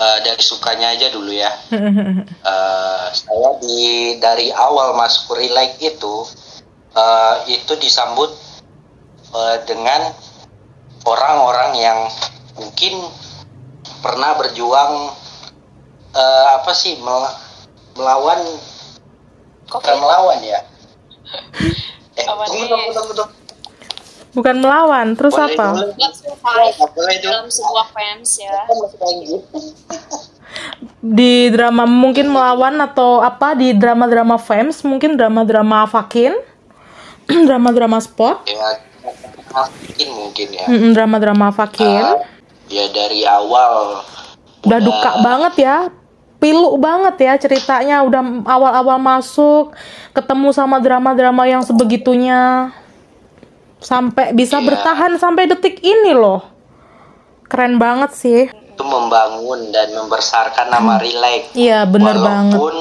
eh, 0.00 0.18
dari 0.24 0.40
sukanya 0.40 0.96
aja 0.96 1.12
dulu 1.12 1.28
ya. 1.28 1.52
Eh, 2.48 3.06
saya 3.12 3.60
di 3.60 4.16
dari 4.24 4.48
awal 4.48 4.96
masuk 4.96 5.36
relax 5.36 5.76
itu 5.84 6.24
eh, 6.96 7.34
itu 7.60 7.76
disambut 7.76 8.32
eh, 9.36 9.56
dengan 9.68 10.08
orang-orang 11.04 11.76
yang 11.76 11.98
mungkin 12.56 13.04
pernah 14.00 14.32
berjuang 14.40 15.12
eh, 16.16 16.46
apa 16.56 16.72
sih 16.72 16.96
mel- 17.04 17.36
melawan 18.00 18.40
bukan 19.68 19.96
melawan 20.00 20.40
ya 20.40 20.64
eh, 22.16 22.24
Lawan 22.26 22.46
tunggu, 22.46 22.64
nih. 22.64 22.68
tunggu, 22.70 22.90
tunggu, 22.94 23.12
tunggu. 23.14 23.34
Bukan 24.28 24.56
melawan, 24.60 25.06
terus 25.16 25.34
Boleh, 25.34 25.56
apa? 25.56 25.66
boleh. 26.94 27.16
Dalam 27.18 27.48
sebuah 27.48 27.86
fans 27.90 28.28
ya. 28.38 28.54
Gitu. 29.24 29.36
Di 31.00 31.48
drama 31.50 31.88
mungkin 31.88 32.28
melawan 32.28 32.76
atau 32.78 33.18
apa 33.18 33.56
di 33.56 33.72
drama-drama 33.72 34.36
FEMS, 34.36 34.84
mungkin 34.84 35.16
drama-drama 35.16 35.88
Avakin, 35.88 36.36
drama-drama 37.48 37.98
sport, 37.98 38.44
ya 38.46 38.78
mungkin 39.48 40.08
mungkin 40.12 40.46
ya 40.52 40.64
drama-drama 40.92 41.50
Avakin. 41.50 42.02
Ah, 42.04 42.20
ya 42.68 42.84
dari 42.92 43.24
awal 43.24 44.04
udah 44.66 44.80
duka 44.82 45.10
banget 45.24 45.54
ya 45.64 45.76
pilu 46.38 46.76
banget 46.76 47.16
ya 47.24 47.32
ceritanya 47.40 48.04
udah 48.04 48.22
awal-awal 48.44 48.98
masuk 49.00 49.72
ketemu 50.18 50.50
sama 50.50 50.82
drama-drama 50.82 51.46
yang 51.46 51.62
sebegitunya. 51.62 52.74
Sampai 53.78 54.34
bisa 54.34 54.58
Iya. 54.58 54.66
bertahan 54.66 55.14
sampai 55.14 55.46
detik 55.46 55.78
ini 55.78 56.10
loh. 56.10 56.42
Keren 57.46 57.78
banget 57.78 58.10
sih. 58.12 58.50
Itu 58.50 58.82
membangun 58.82 59.70
dan 59.70 59.94
membesarkan 59.94 60.66
nama 60.68 60.98
Relax 60.98 61.54
iya 61.54 61.86
bener 61.86 62.18
banget. 62.18 62.58
Walaupun 62.58 62.76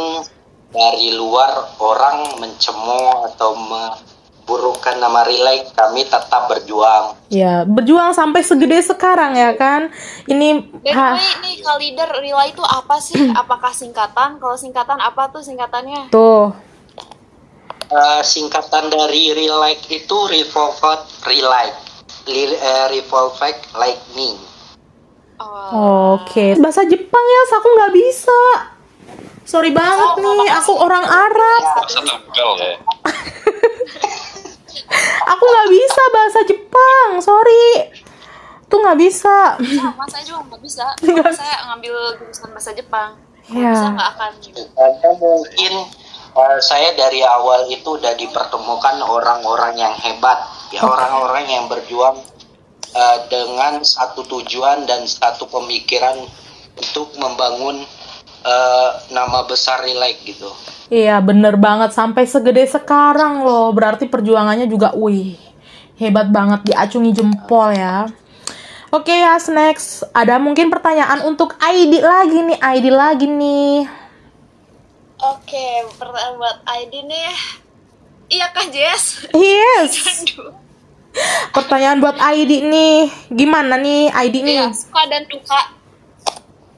dari 0.70 1.14
luar 1.14 1.78
orang 1.80 2.38
mencemooh 2.38 3.30
atau 3.30 3.54
memburukkan 3.56 4.98
nama 4.98 5.22
Relax 5.24 5.72
kami 5.72 6.02
tetap 6.04 6.50
berjuang. 6.50 7.14
Ya 7.30 7.62
berjuang 7.64 8.12
sampai 8.12 8.42
segede 8.42 8.82
sekarang 8.82 9.38
ya 9.38 9.54
kan? 9.54 9.94
Ini 10.26 10.66
By 10.82 10.82
the 10.82 10.94
ha, 10.94 11.14
way, 11.14 11.34
nih 11.42 11.56
kal 11.62 11.78
leader 11.78 12.10
relay 12.20 12.50
itu 12.50 12.62
apa 12.62 12.98
sih? 12.98 13.18
Apakah 13.34 13.70
singkatan? 13.72 14.38
Kalau 14.38 14.58
singkatan 14.58 14.98
apa 14.98 15.30
tuh 15.30 15.42
singkatannya? 15.42 16.10
tuh 16.10 16.52
Eh, 17.88 18.20
singkatan 18.20 18.92
dari 18.92 19.32
Relax 19.32 19.88
itu 19.88 20.18
Revolved 20.28 21.08
Relax 21.24 21.72
Li- 22.28 22.52
eh, 22.54 22.86
Revolved 22.92 23.40
Lightning 23.72 24.36
Oh, 25.40 26.20
oke 26.20 26.60
bahasa 26.60 26.84
Jepang 26.84 27.24
ya 27.24 27.42
aku 27.48 27.68
nggak 27.80 27.94
bisa 27.94 28.40
sorry 29.48 29.72
banget 29.72 30.20
nih 30.20 30.50
aku 30.52 30.74
orang 30.76 31.06
Arab 31.06 31.62
tunggal 31.88 32.52
ya. 32.60 32.76
aku 35.32 35.44
nggak 35.46 35.70
bisa 35.70 36.02
bahasa 36.12 36.40
Jepang 36.44 37.10
sorry 37.22 37.94
tuh 38.68 38.84
nggak 38.84 39.00
bisa 39.00 39.56
sama 39.56 40.04
saya 40.12 40.24
juga 40.28 40.44
nggak 40.44 40.60
bisa. 40.60 40.84
Saya 41.40 41.72
ngambil 41.72 42.20
jurusan 42.20 42.52
bahasa 42.52 42.76
Jepang. 42.76 43.16
Ya. 43.48 43.72
bisa 43.72 43.88
nggak 43.96 44.10
akan 44.12 44.32
gitu. 44.44 44.60
Mungkin 45.16 45.74
eh, 46.38 46.60
saya 46.62 46.94
dari 46.94 47.26
awal 47.26 47.66
itu 47.74 47.98
udah 47.98 48.14
dipertemukan 48.14 49.02
orang-orang 49.02 49.74
yang 49.78 49.96
hebat, 49.98 50.38
ya 50.70 50.86
orang-orang 50.86 51.50
yang 51.50 51.66
berjuang 51.66 52.22
eh, 52.94 53.18
dengan 53.28 53.82
satu 53.82 54.24
tujuan 54.26 54.86
dan 54.86 55.04
satu 55.10 55.50
pemikiran 55.50 56.22
untuk 56.78 57.18
membangun 57.18 57.82
eh, 58.46 58.90
nama 59.10 59.44
besar 59.50 59.82
Relax 59.82 60.16
gitu. 60.24 60.50
Iya 60.88 61.20
bener 61.20 61.60
banget. 61.60 61.92
Sampai 61.92 62.24
segede 62.24 62.64
sekarang 62.64 63.44
loh. 63.44 63.76
Berarti 63.76 64.08
perjuangannya 64.08 64.72
juga 64.72 64.96
wih 64.96 65.36
hebat 66.00 66.32
banget. 66.32 66.64
Diacungi 66.72 67.12
jempol 67.12 67.76
ya. 67.76 68.08
Oke 68.88 69.12
ya 69.12 69.36
next. 69.52 70.08
Ada 70.16 70.40
mungkin 70.40 70.72
pertanyaan 70.72 71.28
untuk 71.28 71.60
ID 71.60 72.00
lagi 72.00 72.40
nih. 72.40 72.58
ID 72.62 72.86
lagi 72.88 73.28
nih 73.28 74.07
Oke, 75.18 75.68
pertanyaan 75.98 76.36
buat 76.38 76.58
ID 76.66 76.94
nih. 77.10 77.34
Iya 78.28 78.46
kah 78.52 78.68
Jess? 78.70 79.26
Yes 79.32 79.94
pertanyaan 81.56 81.98
buat 82.04 82.18
ID 82.20 82.70
nih 82.70 83.10
gimana 83.34 83.80
nih 83.80 84.14
ID 84.14 84.36
nih 84.46 84.58
Iya, 84.62 84.68
suka 84.74 85.02
dan 85.10 85.24
duka. 85.26 85.62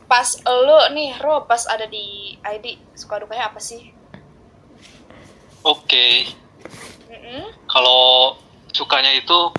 Pas 0.10 0.30
lu 0.42 0.80
nih, 0.98 1.22
Ro, 1.22 1.46
pas 1.46 1.62
ada 1.70 1.86
di 1.86 2.34
ID, 2.42 2.82
suka 2.98 3.22
dukanya 3.22 3.54
apa 3.54 3.62
sih? 3.62 3.94
Oke, 5.62 6.26
kalau 7.70 8.34
sukanya 8.74 9.14
itu 9.14 9.54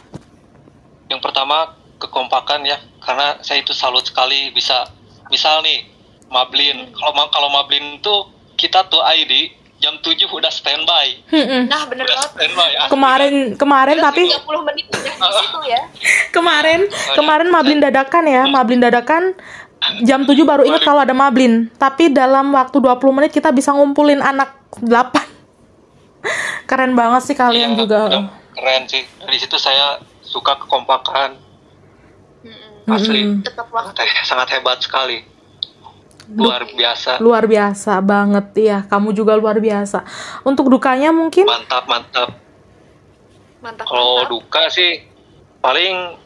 yang 1.07 1.23
pertama 1.23 1.77
kekompakan 2.03 2.67
ya, 2.67 2.83
karena 2.99 3.39
saya 3.47 3.63
itu 3.63 3.71
salut 3.71 4.03
sekali 4.03 4.51
bisa 4.51 4.91
misal 5.31 5.63
nih 5.63 5.87
Mablin. 6.33 6.91
Kalau 6.99 7.13
kalau 7.31 7.49
Mablin 7.53 8.03
itu 8.03 8.17
kita 8.61 8.85
tuh 8.85 9.01
ID 9.01 9.57
jam 9.81 9.97
7 9.97 10.13
udah 10.29 10.53
standby. 10.53 11.25
Mm-mm. 11.33 11.65
Nah, 11.65 11.89
bener 11.89 12.05
Udah 12.05 12.13
banget. 12.21 12.31
standby. 12.37 12.71
asli. 12.77 12.91
Kemarin 12.93 13.35
kemarin 13.57 13.97
tapi 13.99 14.23
30 14.29 14.69
menit 14.69 14.85
udah 14.87 15.01
di 15.01 15.33
situ 15.41 15.59
ya. 15.65 15.81
kemarin 16.37 16.81
kemarin 17.17 17.49
mablin 17.49 17.81
dadakan 17.81 18.25
ya, 18.29 18.43
mablin 18.45 18.79
dadakan 18.79 19.23
jam 20.05 20.29
7 20.29 20.37
baru 20.45 20.63
inget 20.63 20.85
kalau 20.85 21.01
ada 21.01 21.17
mablin. 21.17 21.73
Tapi 21.75 22.13
dalam 22.13 22.53
waktu 22.53 22.77
20 22.77 23.01
menit 23.11 23.33
kita 23.33 23.49
bisa 23.49 23.73
ngumpulin 23.73 24.21
anak 24.21 24.53
8. 24.77 25.17
Keren 26.69 26.93
banget 26.93 27.23
sih 27.25 27.35
kalian 27.35 27.73
Iya, 27.73 27.81
juga. 27.81 28.01
udah 28.13 28.23
Keren 28.53 28.83
sih. 28.85 29.01
Dari 29.17 29.39
situ 29.41 29.57
saya 29.57 29.97
suka 30.21 30.61
kekompakan. 30.61 31.49
Asli. 32.85 33.23
Waktu. 33.49 33.91
Teh, 33.95 34.11
Sangat 34.25 34.51
hebat 34.51 34.83
sekali. 34.83 35.23
Luar 36.33 36.63
biasa. 36.65 37.19
Luar 37.19 37.45
biasa 37.45 37.99
banget 38.01 38.47
ya, 38.57 38.79
kamu 38.85 39.11
juga 39.11 39.35
luar 39.35 39.59
biasa. 39.59 40.07
Untuk 40.43 40.69
dukanya 40.69 41.11
mungkin 41.11 41.43
Mantap, 41.43 41.85
mantap. 41.85 42.31
Mantap. 43.61 43.85
Kalau 43.85 44.11
mantap. 44.19 44.31
duka 44.31 44.63
sih 44.69 45.05
paling 45.59 46.17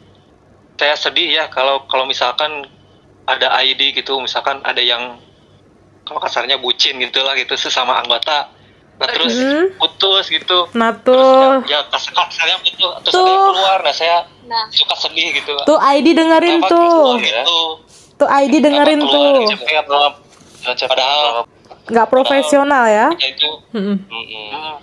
saya 0.75 0.95
sedih 0.95 1.29
ya 1.33 1.45
kalau 1.49 1.87
kalau 1.87 2.05
misalkan 2.05 2.67
ada 3.25 3.49
ID 3.59 3.95
gitu, 3.95 4.19
misalkan 4.19 4.61
ada 4.61 4.79
yang 4.79 5.17
kalau 6.03 6.21
kasarnya 6.21 6.57
bucin 6.57 6.99
gitu 6.99 7.19
lah 7.19 7.33
gitu 7.35 7.55
sesama 7.55 7.97
anggota. 7.97 8.53
Nah 8.95 9.09
terus 9.09 9.35
Mhm. 9.35 9.75
putus 9.75 10.29
gitu. 10.29 10.71
nah 10.73 10.95
Terus 10.95 11.19
tuh 11.19 11.67
ya 11.67 11.83
kas- 11.89 12.07
kasarnya 12.09 12.63
itu 12.63 12.79
terus 13.03 13.11
Tuh. 13.11 13.19
ada 13.19 13.31
yang 13.33 13.47
keluar. 13.51 13.79
Nah 13.83 13.91
saya 13.91 14.19
Nah, 14.45 14.69
suka 14.69 14.95
sedih 14.95 15.35
gitu. 15.35 15.57
tuh 15.65 15.81
ID 15.81 16.13
dengerin 16.13 16.61
Kenapa 16.61 16.69
tuh. 16.69 16.87
keluar 16.87 17.19
gitu? 17.19 17.61
Tuh 18.15 18.29
ID 18.29 18.55
dengerin 18.59 19.01
keluar 19.01 19.43
tuh. 19.43 20.07
Padahal 20.65 21.45
nggak 21.85 22.09
profesional 22.09 22.89
ya. 22.89 23.13
ya 23.13 23.29
itu 23.29 23.49
mm, 23.71 23.97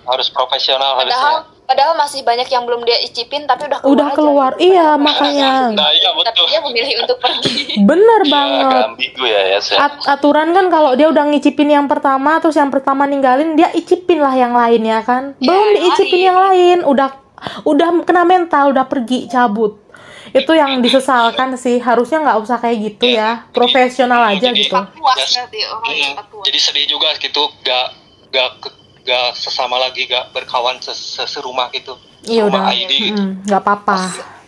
harus 0.06 0.30
profesional 0.30 0.94
padahal 0.94 1.42
harusnya. 1.42 1.66
padahal 1.66 1.92
masih 1.98 2.22
banyak 2.22 2.46
yang 2.46 2.62
belum 2.62 2.86
dia 2.86 2.94
icipin 3.02 3.42
tapi 3.42 3.66
udah 3.66 3.82
keluar 3.82 3.90
Udah 3.90 4.06
aja 4.06 4.14
keluar, 4.14 4.50
gitu. 4.54 4.62
iya 4.64 4.86
Padahal 4.86 5.02
makanya. 5.02 5.50
Nah 5.72 5.90
iya 5.90 6.08
tapi 6.14 6.22
betul. 6.30 6.46
dia 6.46 6.60
memilih 6.62 6.94
untuk 7.02 7.18
pergi. 7.18 7.54
Bener 7.90 8.20
Ya, 8.22 8.30
banget. 8.30 8.86
ya 9.18 9.40
ya 9.48 9.58
saya. 9.58 9.78
At- 9.82 10.06
aturan 10.08 10.54
kan 10.54 10.70
kalau 10.70 10.94
dia 10.94 11.10
udah 11.10 11.24
ngicipin 11.26 11.68
yang 11.68 11.90
pertama 11.90 12.38
terus 12.38 12.54
yang 12.54 12.70
pertama 12.70 13.02
ninggalin 13.02 13.58
dia 13.58 13.74
icipin 13.74 14.22
lah 14.22 14.32
yang 14.32 14.54
lain 14.54 14.82
ya 14.84 15.02
kan 15.02 15.34
belum 15.36 15.50
yang 15.50 15.74
diicipin 15.74 16.06
lain. 16.14 16.26
yang 16.28 16.38
lain 16.38 16.78
udah 16.86 17.08
udah 17.64 17.88
kena 18.06 18.22
mental 18.22 18.70
udah 18.70 18.86
pergi 18.86 19.26
cabut 19.26 19.81
itu 20.32 20.52
yang 20.56 20.80
disesalkan 20.80 21.54
sih. 21.60 21.76
Harusnya 21.78 22.24
nggak 22.24 22.38
usah 22.40 22.56
kayak 22.56 22.76
gitu 22.80 23.04
ya. 23.12 23.44
Profesional 23.52 24.32
aja 24.32 24.48
Jadi- 24.48 24.64
gitu. 24.64 24.72
puas 24.72 25.20
cepat 25.28 26.26
puas. 26.32 26.44
jadi 26.48 26.58
sedih 26.58 26.86
juga 26.88 27.12
gitu. 27.20 27.52
Gak 27.60 27.86
gak 28.32 28.50
gak 29.04 29.36
sesama 29.36 29.76
lagi. 29.76 30.08
Gak 30.08 30.32
berkawan 30.32 30.80
ses- 30.80 31.20
serumah 31.28 31.68
gitu. 31.70 32.00
Iya 32.24 32.48
udah. 32.48 32.72
Sama 32.72 32.72
ID 32.72 32.92
gitu. 33.12 33.22
Mm, 33.22 33.32
nggak 33.46 33.60
apa-apa. 33.62 33.98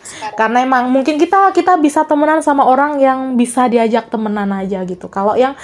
Sekarang. 0.04 0.36
karena 0.36 0.58
emang 0.68 0.84
mungkin 0.92 1.16
kita 1.16 1.48
kita 1.56 1.80
bisa 1.80 2.04
temenan 2.04 2.44
sama 2.44 2.68
orang 2.68 3.00
yang 3.00 3.40
bisa 3.40 3.72
diajak 3.72 4.12
temenan 4.12 4.52
aja 4.52 4.84
gitu. 4.84 5.08
Kalau 5.08 5.32
yang 5.32 5.56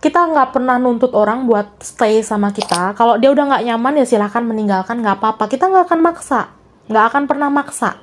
kita 0.00 0.16
nggak 0.32 0.48
pernah 0.56 0.80
nuntut 0.80 1.12
orang 1.12 1.44
buat 1.44 1.76
stay 1.84 2.24
sama 2.24 2.56
kita 2.56 2.96
kalau 2.96 3.20
dia 3.20 3.28
udah 3.28 3.52
nggak 3.52 3.62
nyaman 3.68 4.00
ya 4.00 4.08
silahkan 4.08 4.40
meninggalkan 4.40 4.96
nggak 5.04 5.20
apa-apa. 5.20 5.44
Kita 5.44 5.68
nggak 5.68 5.92
akan 5.92 6.00
maksa. 6.00 6.40
Nggak 6.88 7.04
akan 7.12 7.22
pernah 7.28 7.48
maksa 7.52 8.00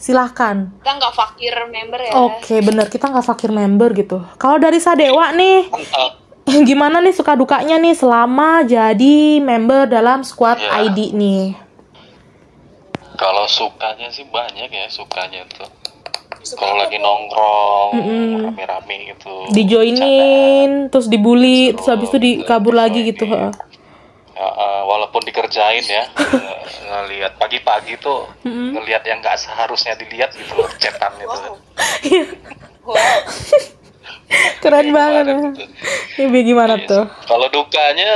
silahkan 0.00 0.72
kita 0.80 0.92
nggak 0.96 1.12
fakir 1.12 1.52
member 1.68 2.00
ya. 2.00 2.12
oke 2.16 2.54
bener 2.58 2.88
kita 2.88 3.06
nggak 3.06 3.26
fakir 3.26 3.50
member 3.50 3.92
gitu 3.92 4.18
kalau 4.34 4.56
dari 4.56 4.80
Sadewa 4.80 5.28
nih 5.30 5.68
mantap 5.68 6.16
gimana 6.66 6.98
nih 6.98 7.12
suka 7.12 7.36
dukanya 7.36 7.76
nih 7.76 7.92
selama 7.92 8.64
jadi 8.64 9.16
member 9.38 9.86
dalam 9.86 10.24
squad 10.24 10.56
Ya. 10.56 10.80
ID 10.82 11.12
nih 11.12 11.52
Kalau 13.12 13.44
sukanya 13.44 14.08
sih 14.08 14.24
banyak 14.24 14.66
ya 14.66 14.88
sukanya 14.88 15.44
tuh. 15.46 15.68
Kalau 16.56 16.72
lagi 16.74 16.96
nongkrong 16.96 17.90
Mm-mm. 17.92 18.48
rame-rame 18.48 19.12
gitu. 19.12 19.52
dijoinin 19.52 20.88
terus 20.88 21.04
dibully 21.04 21.76
terus 21.76 21.84
habis 21.86 22.08
itu 22.08 22.16
dikabur 22.16 22.72
lagi 22.72 23.04
gitu 23.04 23.28
dijoinin. 23.28 23.52
heeh. 23.52 23.69
Ya, 24.30 24.46
eh, 24.46 24.82
walaupun 24.84 25.20
dikerjain 25.20 25.82
ya 25.82 26.06
eh, 26.16 26.62
ngelihat 26.86 27.34
pagi-pagi 27.36 27.98
tuh 27.98 28.30
Mm-mm. 28.40 28.72
ngelihat 28.72 29.02
yang 29.02 29.18
nggak 29.18 29.36
seharusnya 29.36 29.98
dilihat 29.98 30.30
gitu 30.32 30.54
loh 30.54 30.70
cetan 30.76 31.12
itu 31.18 31.28
Wow. 32.80 32.96
wow. 32.96 33.20
keren 34.62 34.88
banget 34.90 35.24
ya. 35.26 35.34
gitu. 35.36 35.62
Ibi 36.22 36.38
gimana 36.46 36.74
Iya 36.74 36.86
tuh. 36.86 37.04
Kalau 37.26 37.46
dukanya 37.50 38.10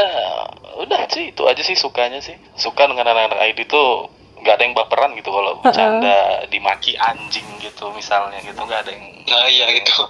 udah 0.80 1.04
sih 1.06 1.30
itu 1.30 1.42
aja 1.44 1.60
sih 1.60 1.74
sukanya 1.74 2.18
sih. 2.18 2.34
Suka 2.54 2.86
dengan 2.86 3.06
anak-anak 3.06 3.38
ID 3.50 3.66
tuh 3.66 4.08
nggak 4.40 4.54
ada 4.54 4.62
yang 4.62 4.74
baperan 4.74 5.12
gitu 5.16 5.28
kalau 5.28 5.56
bercanda 5.58 6.16
dimaki 6.48 6.92
anjing 6.96 7.44
gitu 7.60 7.88
misalnya 7.92 8.36
gitu 8.40 8.56
nggak 8.56 8.84
ada 8.84 8.90
yang 8.92 9.04
nah 9.24 9.44
iya 9.48 9.66
gitu. 9.72 10.04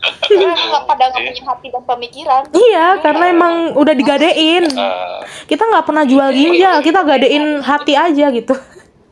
Karena 0.00 0.56
nggak 0.56 0.84
pada 0.88 1.04
nggak 1.12 1.22
punya 1.28 1.44
hati 1.44 1.66
dan 1.68 1.82
pemikiran. 1.84 2.42
iya 2.56 2.86
karena 3.04 3.24
emang 3.28 3.54
udah 3.76 3.94
digadein. 3.94 4.64
Eh, 4.64 5.18
kita 5.44 5.62
nggak 5.68 5.84
pernah 5.84 6.04
jual 6.08 6.28
ginjal 6.32 6.80
kita 6.80 7.00
gadein 7.04 7.60
hati 7.60 7.92
aja 7.96 8.26
gitu. 8.32 8.54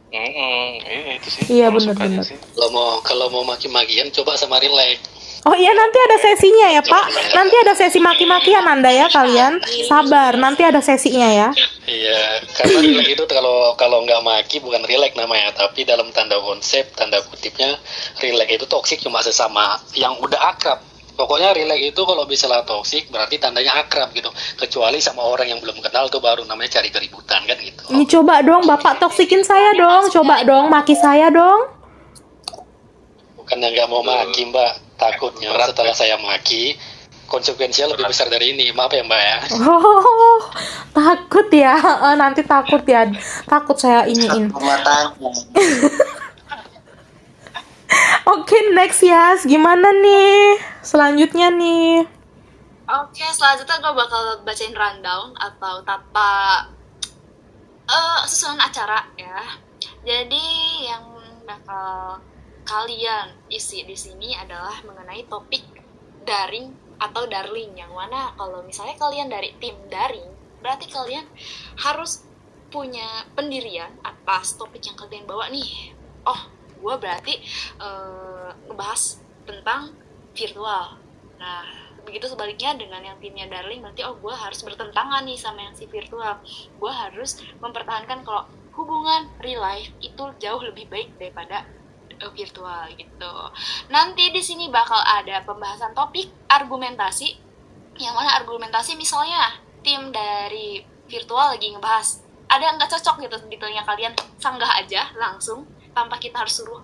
Iya 0.08 1.20
itu 1.20 1.28
sih. 1.28 1.42
Iya, 1.60 1.68
kalau 1.68 2.68
mau 2.72 2.88
kalau 3.04 3.26
mau 3.28 3.44
maki-makian 3.44 4.08
coba 4.08 4.40
sama 4.40 4.56
relax 4.56 5.18
oh 5.48 5.56
iya 5.56 5.72
nanti 5.72 5.96
ada 5.96 6.16
sesinya 6.20 6.66
ya 6.76 6.82
pak. 6.84 7.04
nanti 7.32 7.54
ada 7.64 7.72
sesi 7.72 7.98
maki-makian 8.02 8.64
anda 8.68 8.92
ya 8.92 9.06
kalian. 9.08 9.60
Sabar 9.88 10.36
nanti 10.36 10.64
ada 10.64 10.80
sesinya 10.84 11.28
ya 11.28 11.48
iya 11.98 12.22
karena 12.54 12.78
relax 12.86 13.06
itu 13.10 13.24
kalau 13.26 13.74
kalau 13.74 13.98
nggak 14.06 14.22
maki 14.22 14.62
bukan 14.62 14.86
relax 14.86 15.18
namanya 15.18 15.50
tapi 15.50 15.82
dalam 15.82 16.08
tanda 16.14 16.38
konsep 16.38 16.94
tanda 16.94 17.18
kutipnya 17.26 17.74
relax 18.22 18.48
itu 18.54 18.66
toksik 18.70 18.98
cuma 19.02 19.18
sesama 19.26 19.82
yang 19.98 20.14
udah 20.22 20.38
akrab 20.54 20.78
Pokoknya 21.18 21.50
relax 21.50 21.82
itu 21.82 21.98
kalau 22.06 22.22
misalnya 22.30 22.62
toksik 22.62 23.10
berarti 23.10 23.42
tandanya 23.42 23.74
akrab 23.82 24.14
gitu. 24.14 24.30
Kecuali 24.54 25.02
sama 25.02 25.26
orang 25.26 25.50
yang 25.50 25.58
belum 25.58 25.82
kenal 25.82 26.06
tuh 26.06 26.22
baru 26.22 26.46
namanya 26.46 26.78
cari 26.78 26.94
keributan 26.94 27.42
kan 27.42 27.58
gitu. 27.58 27.90
ini 27.90 28.06
coba 28.06 28.38
dong 28.46 28.62
bapak 28.62 29.02
toksikin 29.02 29.42
saya 29.42 29.74
dong 29.74 30.06
coba 30.14 30.46
dong 30.46 30.70
maki 30.70 30.94
saya 30.94 31.26
dong 31.34 31.74
Bukan 33.34 33.58
yang 33.58 33.74
nggak 33.74 33.88
mau 33.90 34.06
maki 34.06 34.46
mbak. 34.46 34.78
Takutnya 34.94 35.50
setelah 35.58 35.94
saya 35.98 36.14
maki 36.22 36.78
konsekuensinya 37.28 37.92
lebih 37.94 38.08
besar 38.08 38.32
dari 38.32 38.56
ini. 38.56 38.72
Maaf 38.72 38.90
ya 38.90 39.04
mbak 39.04 39.20
ya. 39.20 39.36
oh 39.68 40.40
takut 40.96 41.46
ya 41.52 41.76
Eh, 41.78 42.16
nanti 42.16 42.42
takut 42.42 42.82
ya 42.88 43.06
takut 43.46 43.76
saya 43.78 44.08
iniin 44.08 44.50
Oke, 48.28 48.56
next 48.76 49.00
ya. 49.00 49.32
Gimana 49.40 49.88
nih? 49.88 50.60
Selanjutnya 50.84 51.48
nih. 51.48 52.04
Oke, 52.88 53.24
selanjutnya 53.32 53.80
gue 53.80 53.92
bakal 53.96 54.44
bacain 54.44 54.76
rundown 54.76 55.32
atau 55.36 55.80
tata 55.84 56.68
eh 57.88 58.18
susunan 58.28 58.60
acara 58.60 59.00
ya. 59.16 59.40
Jadi 60.04 60.44
yang 60.84 61.04
bakal 61.48 62.20
kalian 62.68 63.32
isi 63.48 63.88
di 63.88 63.96
sini 63.96 64.36
adalah 64.36 64.76
mengenai 64.84 65.24
topik 65.24 65.64
daring 66.28 66.68
atau 66.98 67.26
darling 67.30 67.74
yang 67.78 67.90
mana 67.94 68.34
kalau 68.34 68.62
misalnya 68.66 68.98
kalian 68.98 69.30
dari 69.30 69.54
tim 69.62 69.74
daring 69.86 70.28
berarti 70.58 70.90
kalian 70.90 71.26
harus 71.78 72.26
punya 72.68 73.24
pendirian 73.32 73.88
atas 74.04 74.58
topik 74.60 74.84
yang 74.84 74.98
kalian 74.98 75.24
bawa 75.24 75.48
nih. 75.48 75.94
Oh, 76.28 76.40
gue 76.82 76.94
berarti 77.00 77.40
eh, 77.80 78.50
ngebahas 78.68 79.24
tentang 79.48 79.96
virtual. 80.36 81.00
Nah, 81.40 81.64
begitu 82.04 82.28
sebaliknya 82.28 82.76
dengan 82.76 83.04
yang 83.04 83.16
timnya 83.20 83.48
Darling 83.48 83.84
berarti 83.84 84.00
oh 84.04 84.16
gue 84.16 84.32
harus 84.32 84.60
bertentangan 84.64 85.24
nih 85.24 85.38
sama 85.40 85.64
yang 85.64 85.74
si 85.76 85.88
virtual. 85.88 86.40
Gue 86.76 86.92
harus 86.92 87.40
mempertahankan 87.60 88.24
kalau 88.24 88.44
hubungan 88.76 89.28
real 89.42 89.64
life 89.64 89.90
itu 89.98 90.24
jauh 90.38 90.62
lebih 90.62 90.86
baik 90.92 91.16
daripada 91.18 91.66
virtual 92.34 92.90
gitu. 92.98 93.34
Nanti 93.88 94.34
di 94.34 94.42
sini 94.42 94.66
bakal 94.68 94.98
ada 94.98 95.42
pembahasan 95.46 95.94
topik 95.94 96.26
argumentasi 96.50 97.38
yang 97.98 98.14
mana 98.14 98.38
argumentasi 98.38 98.94
misalnya 98.98 99.58
tim 99.82 100.10
dari 100.10 100.82
virtual 101.06 101.54
lagi 101.54 101.70
ngebahas 101.74 102.22
ada 102.48 102.62
yang 102.62 102.76
nggak 102.78 102.90
cocok? 102.90 103.16
gitu 103.26 103.36
telinga 103.58 103.84
kalian 103.84 104.14
sanggah 104.38 104.78
aja 104.78 105.10
langsung 105.18 105.66
tanpa 105.92 106.16
kita 106.16 106.42
harus 106.42 106.62
suruh 106.62 106.82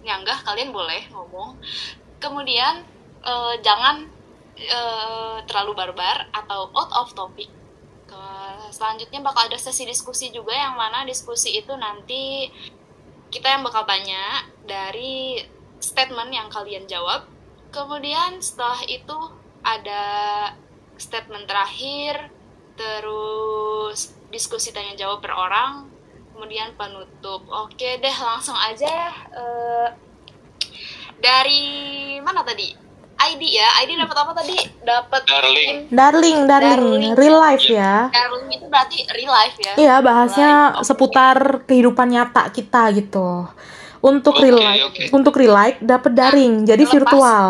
nyanggah 0.00 0.40
kalian 0.44 0.72
boleh 0.72 1.08
ngomong. 1.12 1.60
Kemudian 2.20 2.84
eh, 3.24 3.54
jangan 3.60 4.08
eh, 4.56 5.36
terlalu 5.44 5.72
barbar 5.76 6.28
atau 6.32 6.72
out 6.72 6.92
of 6.96 7.12
topic. 7.12 7.50
Selanjutnya 8.70 9.18
bakal 9.20 9.50
ada 9.50 9.58
sesi 9.58 9.82
diskusi 9.82 10.30
juga 10.30 10.54
yang 10.54 10.78
mana 10.78 11.02
diskusi 11.02 11.58
itu 11.58 11.74
nanti 11.74 12.46
kita 13.30 13.46
yang 13.46 13.62
bakal 13.62 13.86
tanya 13.86 14.44
dari 14.66 15.40
statement 15.80 16.30
yang 16.34 16.50
kalian 16.52 16.84
jawab 16.90 17.24
kemudian 17.70 18.42
setelah 18.42 18.82
itu 18.86 19.18
ada 19.62 20.04
statement 20.98 21.48
terakhir 21.48 22.28
terus 22.76 24.14
diskusi 24.30 24.70
tanya 24.70 24.94
jawab 24.96 25.20
per 25.20 25.34
orang, 25.34 25.90
kemudian 26.32 26.72
penutup. 26.78 27.44
Oke 27.50 27.98
deh, 27.98 28.16
langsung 28.16 28.56
aja 28.56 29.10
eh, 29.34 29.88
dari 31.20 32.16
mana 32.22 32.40
tadi? 32.46 32.89
ID 33.30 33.42
ya, 33.46 33.68
ID 33.86 33.90
dapat 33.94 34.16
apa 34.26 34.32
tadi? 34.34 34.56
Dapat 34.82 35.20
Darling. 35.22 35.70
Darling, 35.90 36.38
darling, 36.50 36.78
Darling. 36.82 37.12
real 37.14 37.38
life 37.38 37.66
ya. 37.66 38.10
Darling 38.10 38.48
itu 38.50 38.66
berarti 38.66 38.98
real 39.14 39.30
life 39.30 39.56
ya? 39.62 39.72
Iya, 39.78 39.94
bahasnya 40.02 40.50
life. 40.74 40.86
seputar 40.86 41.36
kehidupan 41.70 42.10
nyata 42.10 42.50
kita 42.50 42.90
gitu. 42.98 43.46
Untuk 44.00 44.32
Oke, 44.40 44.48
real 44.48 44.58
life, 44.58 44.84
oke. 44.88 45.02
untuk 45.12 45.34
real 45.36 45.52
life 45.52 45.76
dapat 45.84 46.12
daring, 46.16 46.64
jadi 46.64 46.80
terlepas. 46.88 46.94
virtual. 47.04 47.46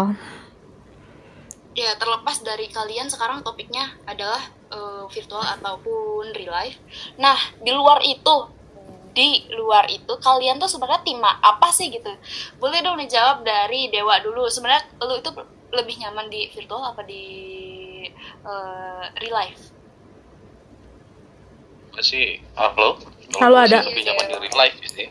Ya, 1.79 1.95
terlepas 1.95 2.43
dari 2.43 2.67
kalian 2.67 3.07
sekarang 3.07 3.47
topiknya 3.47 3.95
adalah 4.03 4.43
eh, 4.75 5.05
virtual 5.15 5.47
ataupun 5.47 6.35
real 6.35 6.51
life. 6.51 6.77
Nah, 7.23 7.39
di 7.63 7.71
luar 7.71 8.03
itu, 8.03 8.51
di 9.15 9.47
luar 9.55 9.87
itu 9.91 10.11
kalian 10.19 10.59
tuh 10.59 10.67
sebenarnya 10.67 11.03
tim 11.07 11.23
apa 11.23 11.71
sih 11.71 11.87
gitu? 11.91 12.11
Boleh 12.59 12.83
dong 12.83 12.99
dijawab 12.99 13.47
dari 13.47 13.87
Dewa 13.87 14.19
dulu. 14.19 14.51
Sebenarnya 14.51 14.91
lu 15.03 15.23
itu 15.23 15.31
lebih 15.71 15.95
nyaman 15.99 16.27
di 16.27 16.51
virtual 16.51 16.83
apa 16.85 17.03
di 17.03 17.25
eh, 18.43 19.03
real 19.17 19.35
life? 19.37 19.63
Masih 21.91 22.39
halo? 22.55 22.99
Halo, 23.39 23.57
ada. 23.61 23.83
Lebih 23.83 24.03
nyaman 24.05 24.25
di 24.27 24.37
real 24.41 24.57
life 24.57 24.77
sih. 24.85 25.07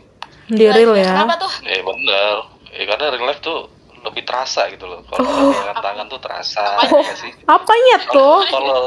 Di 0.50 0.65
real 0.67 0.93
ya. 0.93 1.13
Kenapa 1.15 1.36
tuh? 1.39 1.54
Eh 1.63 1.80
bener. 1.80 2.36
Eh 2.72 2.84
karena 2.86 3.06
real 3.10 3.26
life 3.26 3.39
tuh 3.39 3.67
lebih 4.00 4.24
terasa 4.24 4.67
gitu 4.69 4.84
loh. 4.84 5.04
Kalau 5.06 5.24
Oh. 5.24 5.52
pegangan 5.52 5.78
tangan 5.82 6.06
tuh 6.08 6.19
terasa 6.19 6.63
Apanya? 6.80 7.04
ya 7.04 7.13
sih. 7.15 7.32
Apanya 7.45 7.98
tuh? 8.08 8.39
kalau 8.48 8.80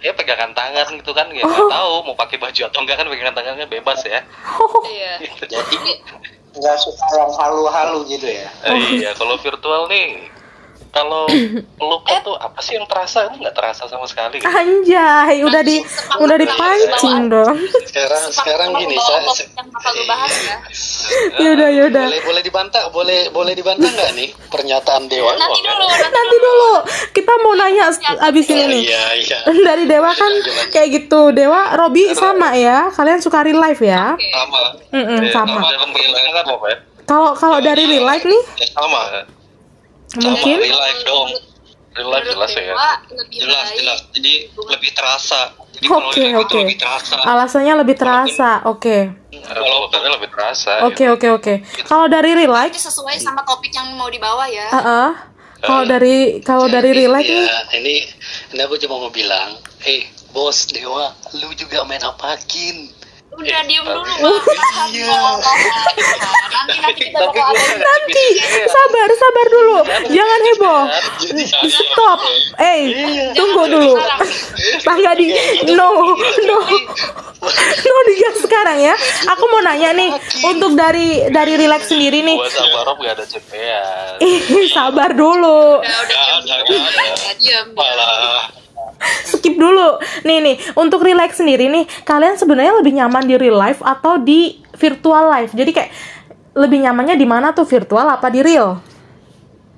ya 0.00 0.16
pegangan 0.16 0.50
tangan 0.56 0.86
gitu 0.96 1.12
kan 1.12 1.28
ya 1.30 1.44
Oh. 1.44 1.68
tahu 1.68 1.92
mau 2.02 2.16
pakai 2.16 2.40
baju 2.40 2.60
atau 2.64 2.78
enggak 2.80 2.96
kan 2.96 3.06
pegangan 3.06 3.34
tangannya 3.36 3.66
bebas 3.68 4.00
ya. 4.02 4.22
Iya. 4.86 5.12
Jadi 5.52 5.76
nggak 6.50 6.76
suka 6.78 7.04
yang 7.14 7.30
halu-halu 7.30 8.06
gitu 8.08 8.26
ya. 8.26 8.48
Oh. 8.64 8.74
Eh, 8.74 9.02
iya 9.02 9.10
kalau 9.14 9.34
virtual 9.36 9.86
nih 9.86 10.26
kalau 10.90 11.26
pelukan 11.78 12.18
tuh 12.26 12.36
apa 12.36 12.58
sih 12.62 12.74
yang 12.74 12.86
terasa? 12.90 13.30
Itu 13.30 13.38
nggak 13.42 13.54
terasa 13.54 13.86
sama 13.86 14.06
sekali. 14.10 14.42
Gitu. 14.42 14.46
Anjay, 14.46 15.46
udah 15.46 15.62
di 15.62 15.76
udah 16.18 16.36
dipancing 16.36 17.30
dong. 17.30 17.56
Sekarang 17.86 18.22
sekarang 18.34 18.68
gini, 18.78 18.98
saya, 18.98 19.22
topik 19.26 19.48
yang 19.54 19.68
bakal 19.70 19.92
lu 19.94 20.04
bahas 20.10 20.34
ya. 20.42 20.56
Yaudah, 21.42 21.70
yaudah. 21.72 22.06
boleh 22.06 22.22
boleh 22.22 22.42
dibantah, 22.44 22.82
boleh 22.92 23.20
boleh 23.34 23.52
dibantah 23.56 23.88
nggak 23.90 24.10
nih 24.14 24.28
pernyataan 24.52 25.08
Dewa? 25.10 25.34
Nanti 25.34 25.60
dulu, 25.64 25.86
Nanti 25.90 26.36
dulu, 26.36 26.72
kita 27.16 27.32
mau 27.42 27.52
nanya 27.56 27.84
abis 28.30 28.46
ini 28.50 28.64
nih. 28.68 28.82
Iya 28.90 29.04
iya. 29.18 29.38
Dari 29.68 29.84
Dewa 29.88 30.10
kan 30.12 30.32
kayak 30.70 30.88
gitu. 30.90 31.30
Dewa, 31.34 31.74
Robi 31.78 32.12
sama 32.14 32.54
ya. 32.54 32.90
Kalian 32.92 33.18
suka 33.22 33.42
real 33.46 33.58
life 33.58 33.80
ya? 33.80 34.14
Sama. 34.18 34.62
Mm-mm, 34.90 35.18
Eh, 35.22 35.30
sama. 35.30 35.58
Kalau 37.10 37.34
kalau 37.34 37.58
dari 37.58 37.90
real 37.90 38.06
life 38.06 38.22
nih, 38.22 38.42
Sama. 38.70 39.26
Mungkin 40.18 40.56
Real 40.58 40.80
life 40.80 41.02
dong. 41.04 41.28
Real 41.90 42.10
life 42.10 42.26
jelas 42.26 42.50
ya. 42.52 42.74
Lebih 43.10 43.38
Jelas 43.42 43.62
baik 43.62 43.78
jelas. 43.78 43.98
Jadi 44.10 44.32
lebih 44.50 44.90
terasa. 44.94 45.40
Jadi 45.70 45.86
Oke, 45.86 46.24
oke. 46.34 46.60
terasa. 46.76 47.16
alasannya 47.22 47.74
lebih 47.78 47.96
terasa. 47.96 48.50
Oke, 48.66 49.10
Kalau 49.30 49.86
pelukannya 49.86 50.10
lebih 50.18 50.28
terasa. 50.30 50.72
oke, 50.84 51.04
oke, 51.14 51.26
oke. 51.32 51.54
Kalau 51.86 52.06
dari 52.06 52.30
real 52.34 52.50
life, 52.50 52.74
Itu 52.74 52.90
sesuai 52.90 53.16
sama 53.16 53.42
topik 53.42 53.70
yang 53.70 53.94
mau 53.94 54.10
dibawa 54.10 54.44
ya. 54.46 54.68
uh 54.70 55.12
kalau 55.60 55.84
dari 55.84 56.40
kalau 56.40 56.66
dari 56.66 56.96
real 56.96 57.12
life 57.12 57.28
nih, 57.28 57.44
Ya, 57.44 57.60
ini 57.76 57.96
ini 58.48 58.60
aku 58.64 58.80
cuma 58.80 58.96
mau 58.96 59.12
bilang, 59.12 59.60
eh 59.84 60.08
bos 60.32 60.64
Dewa, 60.66 61.12
lu 61.36 61.52
juga 61.52 61.84
main 61.84 62.00
apakin. 62.00 62.88
Udah 63.40 63.60
diem 63.64 63.86
dulu 63.88 64.14
bang. 64.20 64.36
Iya. 64.92 65.16
Nanti 66.50 66.76
nanti 66.76 67.02
kita 67.08 67.18
bakal 67.24 67.44
ada 67.56 67.64
nanti 67.80 68.26
sabar, 68.68 69.08
sabar 69.16 69.46
dulu, 69.48 69.78
jangan 70.12 70.40
heboh. 70.44 70.82
Jadi 71.24 71.44
Stop, 71.72 72.20
eh, 72.60 72.80
tunggu 73.32 73.62
dulu. 73.64 73.96
Tangga 74.84 75.12
di, 75.20 75.32
no, 75.72 75.88
no, 76.20 76.58
no 77.80 77.96
digas 78.12 78.36
sekarang 78.44 78.78
ya. 78.84 78.94
Aku 79.32 79.44
mau 79.48 79.64
nanya 79.64 79.96
nih, 79.96 80.10
untuk 80.44 80.76
dari 80.76 81.24
dari 81.32 81.56
relax 81.56 81.88
sendiri 81.88 82.20
nih, 82.20 82.36
Buat 82.36 82.52
Sabarov 82.52 82.96
gak 83.00 83.12
ada 83.16 83.24
cepean. 83.24 84.20
ih 84.20 84.68
sabar 84.68 85.16
dulu. 85.16 85.80
udah 85.80 85.98
udah 86.04 86.56
Ada, 87.80 88.00
skip 89.24 89.56
dulu. 89.56 89.96
Nih 90.28 90.38
nih, 90.44 90.56
untuk 90.76 91.00
relax 91.04 91.40
sendiri 91.40 91.72
nih, 91.72 91.84
kalian 92.04 92.36
sebenarnya 92.36 92.76
lebih 92.78 92.92
nyaman 92.96 93.24
di 93.24 93.34
real 93.40 93.56
life 93.56 93.80
atau 93.80 94.20
di 94.20 94.60
virtual 94.76 95.28
life? 95.28 95.52
Jadi 95.56 95.70
kayak 95.72 95.90
lebih 96.56 96.82
nyamannya 96.84 97.16
di 97.16 97.26
mana 97.28 97.54
tuh 97.54 97.64
virtual 97.64 98.06
apa 98.10 98.28
di 98.28 98.40
real? 98.42 98.89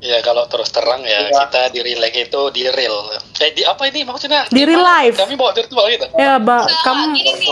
Ya 0.03 0.19
kalau 0.19 0.51
terus 0.51 0.67
terang 0.69 1.07
ya 1.07 1.31
kita 1.31 1.71
di 1.71 1.79
relax 1.79 2.11
itu 2.11 2.41
di 2.51 2.67
real. 2.67 3.07
Eh 3.39 3.55
di 3.55 3.63
apa 3.63 3.87
ini 3.87 4.03
maksudnya? 4.03 4.51
Di 4.51 4.67
real 4.67 4.83
mana? 4.83 5.07
life. 5.07 5.15
Kami 5.15 5.39
bawa 5.39 5.55
virtual 5.55 5.87
gitu. 5.89 6.07
Ya, 6.19 6.43
Mbak, 6.43 6.65
kamu 6.83 7.03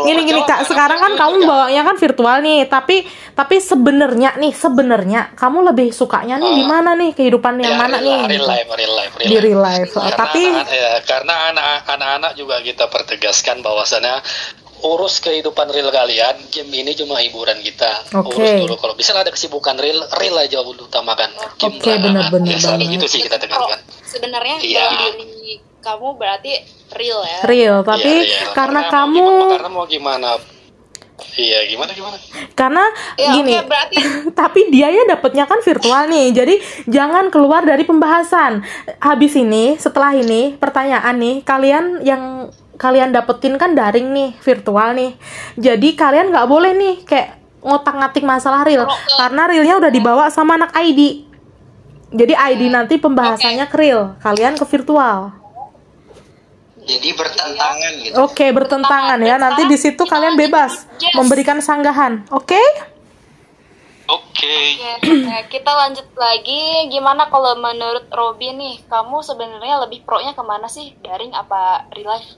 gini 0.02 0.20
gini 0.26 0.40
Kak, 0.42 0.66
sekarang 0.66 0.98
kan 0.98 1.12
kamu 1.14 1.46
bawanya 1.46 1.86
kan 1.86 1.94
virtual 1.94 2.42
nih, 2.42 2.66
tapi 2.66 3.06
tapi 3.32 3.56
sebenarnya 3.56 4.34
nih, 4.34 4.50
sebenarnya 4.50 5.30
kamu 5.32 5.70
lebih 5.70 5.88
sukanya 5.90 6.36
nih 6.36 6.50
di 6.52 6.64
mana 6.66 6.98
nih 6.98 7.14
kehidupan 7.14 7.54
yang 7.56 7.70
Ya, 7.70 7.78
mana 7.78 7.96
real, 7.96 8.26
nih? 8.26 8.34
Real 8.34 8.44
life, 8.44 8.68
real 8.68 8.92
life, 8.92 9.12
real 9.14 9.22
Di 9.22 9.30
life. 9.30 9.44
real 9.46 9.60
life. 9.62 9.90
Karena 9.94 10.18
Tapi 10.18 10.42
anak- 10.44 10.68
ya, 10.68 10.90
karena 11.06 11.34
anak- 11.48 11.82
anak-anak 11.86 12.32
juga 12.34 12.56
kita 12.60 12.84
pertegaskan 12.86 13.62
bahwasannya 13.62 14.16
urus 14.83 15.19
kehidupan 15.19 15.69
real 15.69 15.88
kalian, 15.88 16.37
game 16.49 16.73
ini 16.75 16.93
cuma 16.93 17.19
hiburan 17.19 17.61
kita. 17.61 18.05
Oke. 18.16 18.35
Urus 18.35 18.53
dulu 18.61 18.75
kalau 18.77 18.95
bisa 18.95 19.12
ada 19.12 19.29
kesibukan 19.29 19.75
real, 19.75 20.01
real 20.14 20.37
aja 20.37 20.59
dulu 20.59 20.83
utamakan. 20.83 21.31
Game 21.57 21.77
Oke, 21.77 21.88
lah. 21.88 21.99
benar-benar 22.01 22.51
Ya, 22.51 22.59
selalu 22.59 22.85
banget. 22.87 22.97
itu 22.97 23.07
sih 23.09 23.21
kita 23.21 23.37
tekankan. 23.37 23.81
sebenarnya 24.03 24.57
Iya. 24.59 24.87
diri 25.14 25.55
kamu 25.79 26.09
berarti 26.14 26.53
real 26.93 27.21
ya. 27.23 27.38
real, 27.45 27.77
tapi 27.83 28.11
Iya, 28.23 28.27
iya. 28.27 28.53
karena 28.53 28.81
mau 28.81 28.90
kamu 28.90 29.16
gimana- 29.16 29.53
karena 29.53 29.71
mau 29.71 29.85
gimana? 29.87 30.31
Iya, 31.33 31.59
gimana 31.66 31.93
gimana? 31.93 32.16
karena 32.55 32.85
Ya, 33.14 33.31
gini 33.31 33.55
oke, 33.55 33.64
berarti 33.66 33.97
tapi 34.40 34.61
dia 34.69 34.88
ya 34.88 35.05
dapetnya 35.07 35.45
kan 35.45 35.61
virtual 35.61 36.05
nih 36.07 36.33
jadi 36.33 36.55
jangan 36.87 37.29
keluar 37.29 37.62
dari 37.62 37.85
pembahasan 37.85 38.64
habis 38.99 39.33
ini 39.35 39.77
setelah 39.77 40.12
ini 40.12 40.57
pertanyaan 40.57 41.14
nih 41.14 41.37
kalian 41.43 41.85
yang 42.03 42.49
kalian 42.81 43.12
dapetin 43.12 43.61
kan 43.61 43.77
daring 43.77 44.09
nih 44.16 44.33
virtual 44.40 44.97
nih. 44.97 45.12
Jadi 45.61 45.93
kalian 45.93 46.33
nggak 46.33 46.49
boleh 46.49 46.73
nih 46.73 46.95
kayak 47.05 47.37
ngotak 47.61 47.93
ngatik 47.93 48.25
masalah 48.25 48.64
real 48.64 48.88
karena 49.21 49.45
realnya 49.45 49.77
udah 49.77 49.93
dibawa 49.93 50.33
sama 50.33 50.57
anak 50.57 50.73
ID 50.73 51.29
jadi 52.11 52.35
ID 52.35 52.75
nanti 52.75 52.99
pembahasannya 52.99 53.71
ke 53.71 53.77
real 53.79 54.19
kalian 54.19 54.59
ke 54.59 54.66
virtual. 54.66 55.31
Jadi 56.81 57.14
bertentangan 57.14 57.93
gitu. 58.03 58.14
oke 58.19 58.47
bertentangan 58.51 59.19
ya. 59.23 59.38
Nanti 59.38 59.62
di 59.71 59.79
situ 59.79 60.03
kalian 60.03 60.35
bebas 60.35 60.90
memberikan 61.14 61.62
sanggahan. 61.62 62.27
Oke? 62.35 62.59
Oke. 64.11 64.59
Oke, 64.99 65.23
nah, 65.23 65.47
kita 65.47 65.71
lanjut 65.71 66.09
lagi. 66.19 66.90
Gimana 66.90 67.31
kalau 67.31 67.55
menurut 67.62 68.11
Robi 68.11 68.51
nih, 68.59 68.83
kamu 68.90 69.23
sebenarnya 69.23 69.87
lebih 69.87 70.03
pro-nya 70.03 70.35
ke 70.35 70.43
mana 70.43 70.66
sih? 70.66 70.99
Daring 70.99 71.31
apa 71.31 71.87
real 71.95 72.18
life? 72.18 72.35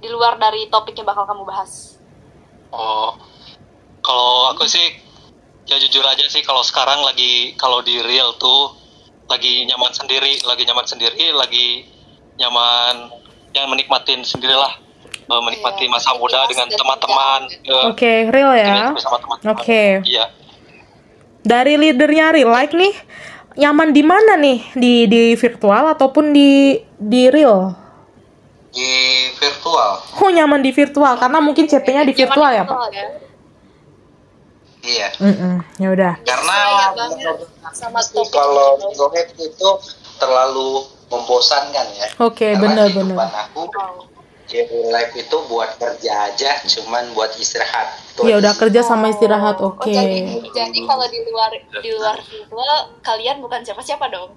Di 0.00 0.08
luar 0.08 0.40
dari 0.40 0.66
topik 0.66 0.96
yang 0.96 1.06
bakal 1.06 1.28
kamu 1.28 1.44
bahas. 1.44 2.00
Oh, 2.72 3.14
kalau 4.00 4.50
aku 4.52 4.64
sih 4.64 4.96
ya 5.68 5.76
jujur 5.76 6.02
aja 6.02 6.24
sih 6.26 6.40
kalau 6.42 6.64
sekarang 6.64 7.04
lagi 7.04 7.54
kalau 7.54 7.84
di 7.84 8.00
real 8.00 8.34
tuh 8.40 8.74
lagi 9.28 9.68
nyaman 9.68 9.92
sendiri, 9.92 10.40
lagi 10.42 10.62
nyaman 10.66 10.86
sendiri, 10.86 11.30
lagi 11.30 11.86
nyaman 12.40 13.12
yang 13.52 13.68
menikmatin 13.68 14.24
sendirilah, 14.24 14.72
Eh, 15.30 15.42
menikmati 15.46 15.86
Iya, 15.86 15.94
masa 15.94 16.10
muda 16.18 16.42
dengan 16.50 16.66
dan 16.66 16.74
teman-teman. 16.74 17.40
eh, 17.62 17.86
oke 17.86 18.12
real 18.34 18.50
ya 18.50 18.90
teman-teman. 18.90 19.38
oke 19.46 19.82
Iya. 20.02 20.26
dari 21.46 21.78
leadernya 21.78 22.34
real 22.34 22.50
life 22.50 22.74
nih 22.74 22.90
nyaman 23.54 23.94
di 23.94 24.02
mana 24.02 24.34
nih 24.34 24.58
di 24.74 25.06
di 25.06 25.22
virtual 25.38 25.94
ataupun 25.94 26.34
di 26.34 26.82
di 26.98 27.30
real 27.30 27.78
Di 28.70 28.90
virtual. 29.34 29.90
oh 30.22 30.30
nyaman 30.30 30.62
di 30.62 30.70
virtual 30.70 31.18
karena 31.18 31.38
mungkin 31.42 31.66
CP-nya 31.66 32.06
di 32.06 32.14
virtual 32.14 32.50
ya 32.54 32.62
pak 32.62 32.70
Virtual 32.70 32.90
ya. 32.94 33.06
Iya. 34.80 35.08
Mm-mm, 35.20 35.54
ya 35.76 35.88
udah 35.92 36.14
Karena 36.24 36.56
sama 37.76 38.00
topik 38.00 38.32
kalau 38.32 38.80
Gohead 38.96 39.28
itu 39.36 39.70
terlalu 40.16 40.88
membosankan 41.10 41.86
ya. 41.98 42.06
oke 42.16 42.46
bener-bener 42.56 43.18
kehidupan 43.18 43.30
aku 43.34 43.62
real 44.50 44.90
life 44.90 45.14
itu 45.14 45.36
buat 45.46 45.78
kerja 45.78 46.26
aja, 46.26 46.58
cuman 46.66 47.14
buat 47.14 47.30
istirahat. 47.38 47.86
Ya 48.20 48.36
udah 48.36 48.52
kerja 48.58 48.82
sama 48.82 49.08
istirahat 49.08 49.62
Oh, 49.62 49.72
oke 49.72 49.86
jadi, 49.88 50.42
jadi 50.50 50.78
kalau 50.84 51.06
di 51.06 51.18
luar 51.30 51.50
di 51.54 51.90
luar 51.94 52.18
virtual 52.18 52.74
kalian 53.00 53.38
bukan 53.40 53.62
siapa-siapa 53.62 54.10
dong. 54.10 54.34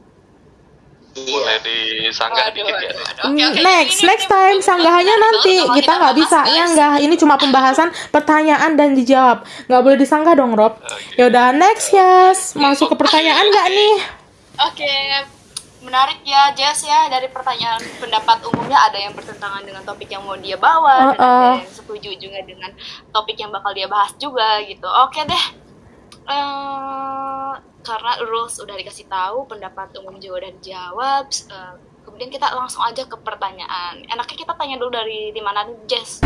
Boleh 1.14 1.30
Iya. 1.56 1.66
disanggah 2.10 2.50
Waduh, 2.50 2.56
dikit 2.56 2.74
ya 2.74 2.90
waduh, 2.90 2.98
waduh. 2.98 3.24
Mm, 3.24 3.30
Oke, 3.30 3.44
oke, 3.46 3.60
next, 3.62 3.96
ini- 3.96 4.08
next 4.10 4.28
time 4.28 4.58
sanggahannya 4.60 5.16
nanti 5.16 5.56
kita 5.72 5.92
nggak 5.94 6.16
bisa 6.18 6.40
guys. 6.42 6.52
nyanggah. 6.52 6.94
Ini 6.98 7.16
cuma 7.16 7.36
pembahasan 7.38 7.90
pertanyaan 8.10 8.72
dan 8.74 8.90
dijawab. 8.92 9.38
Nggak 9.64 9.82
boleh 9.82 9.98
disanggah 9.98 10.34
dong, 10.34 10.54
Rob. 10.54 10.74
Oke. 10.76 11.16
Ya 11.16 11.30
udah 11.30 11.54
next 11.54 11.94
ya. 11.94 12.34
Masuk 12.56 12.90
ke 12.90 12.96
pertanyaan 12.98 13.46
nggak 13.46 13.68
nih? 13.70 13.94
Oke, 14.64 14.94
menarik 15.84 16.24
ya 16.24 16.50
Jess 16.52 16.82
ya 16.84 17.06
dari 17.08 17.28
pertanyaan 17.28 17.78
pendapat 18.00 18.40
umumnya 18.48 18.80
ada 18.80 18.96
yang 18.96 19.12
bertentangan 19.12 19.62
dengan 19.62 19.84
topik 19.84 20.08
yang 20.08 20.24
mau 20.24 20.34
dia 20.34 20.56
bawa 20.56 21.12
dan 21.12 21.20
Uh-uh. 21.20 21.44
ada 21.52 21.62
yang 21.62 21.76
setuju 21.76 22.10
juga 22.16 22.40
dengan 22.42 22.72
topik 23.12 23.36
yang 23.36 23.52
bakal 23.52 23.70
dia 23.70 23.86
bahas 23.86 24.16
juga 24.16 24.64
gitu. 24.64 24.88
Oke 24.88 25.22
deh. 25.24 25.46
Eh, 26.24 27.54
karena 27.84 28.12
rules 28.24 28.56
udah 28.64 28.76
dikasih 28.80 29.12
tahu 29.12 29.44
pendapat 29.44 29.92
umum 30.00 30.16
juga 30.24 30.48
udah 30.48 30.52
dijawab. 30.60 31.26
eh, 31.52 31.76
kemudian 32.08 32.32
kita 32.32 32.48
langsung 32.56 32.84
aja 32.84 33.04
ke 33.04 33.18
pertanyaan. 33.20 34.08
Enaknya 34.08 34.38
kita 34.40 34.54
tanya 34.56 34.80
dulu 34.80 34.92
dari 34.96 35.36
di 35.36 35.42
mana 35.44 35.68
nih, 35.68 35.76
Jess? 35.88 36.24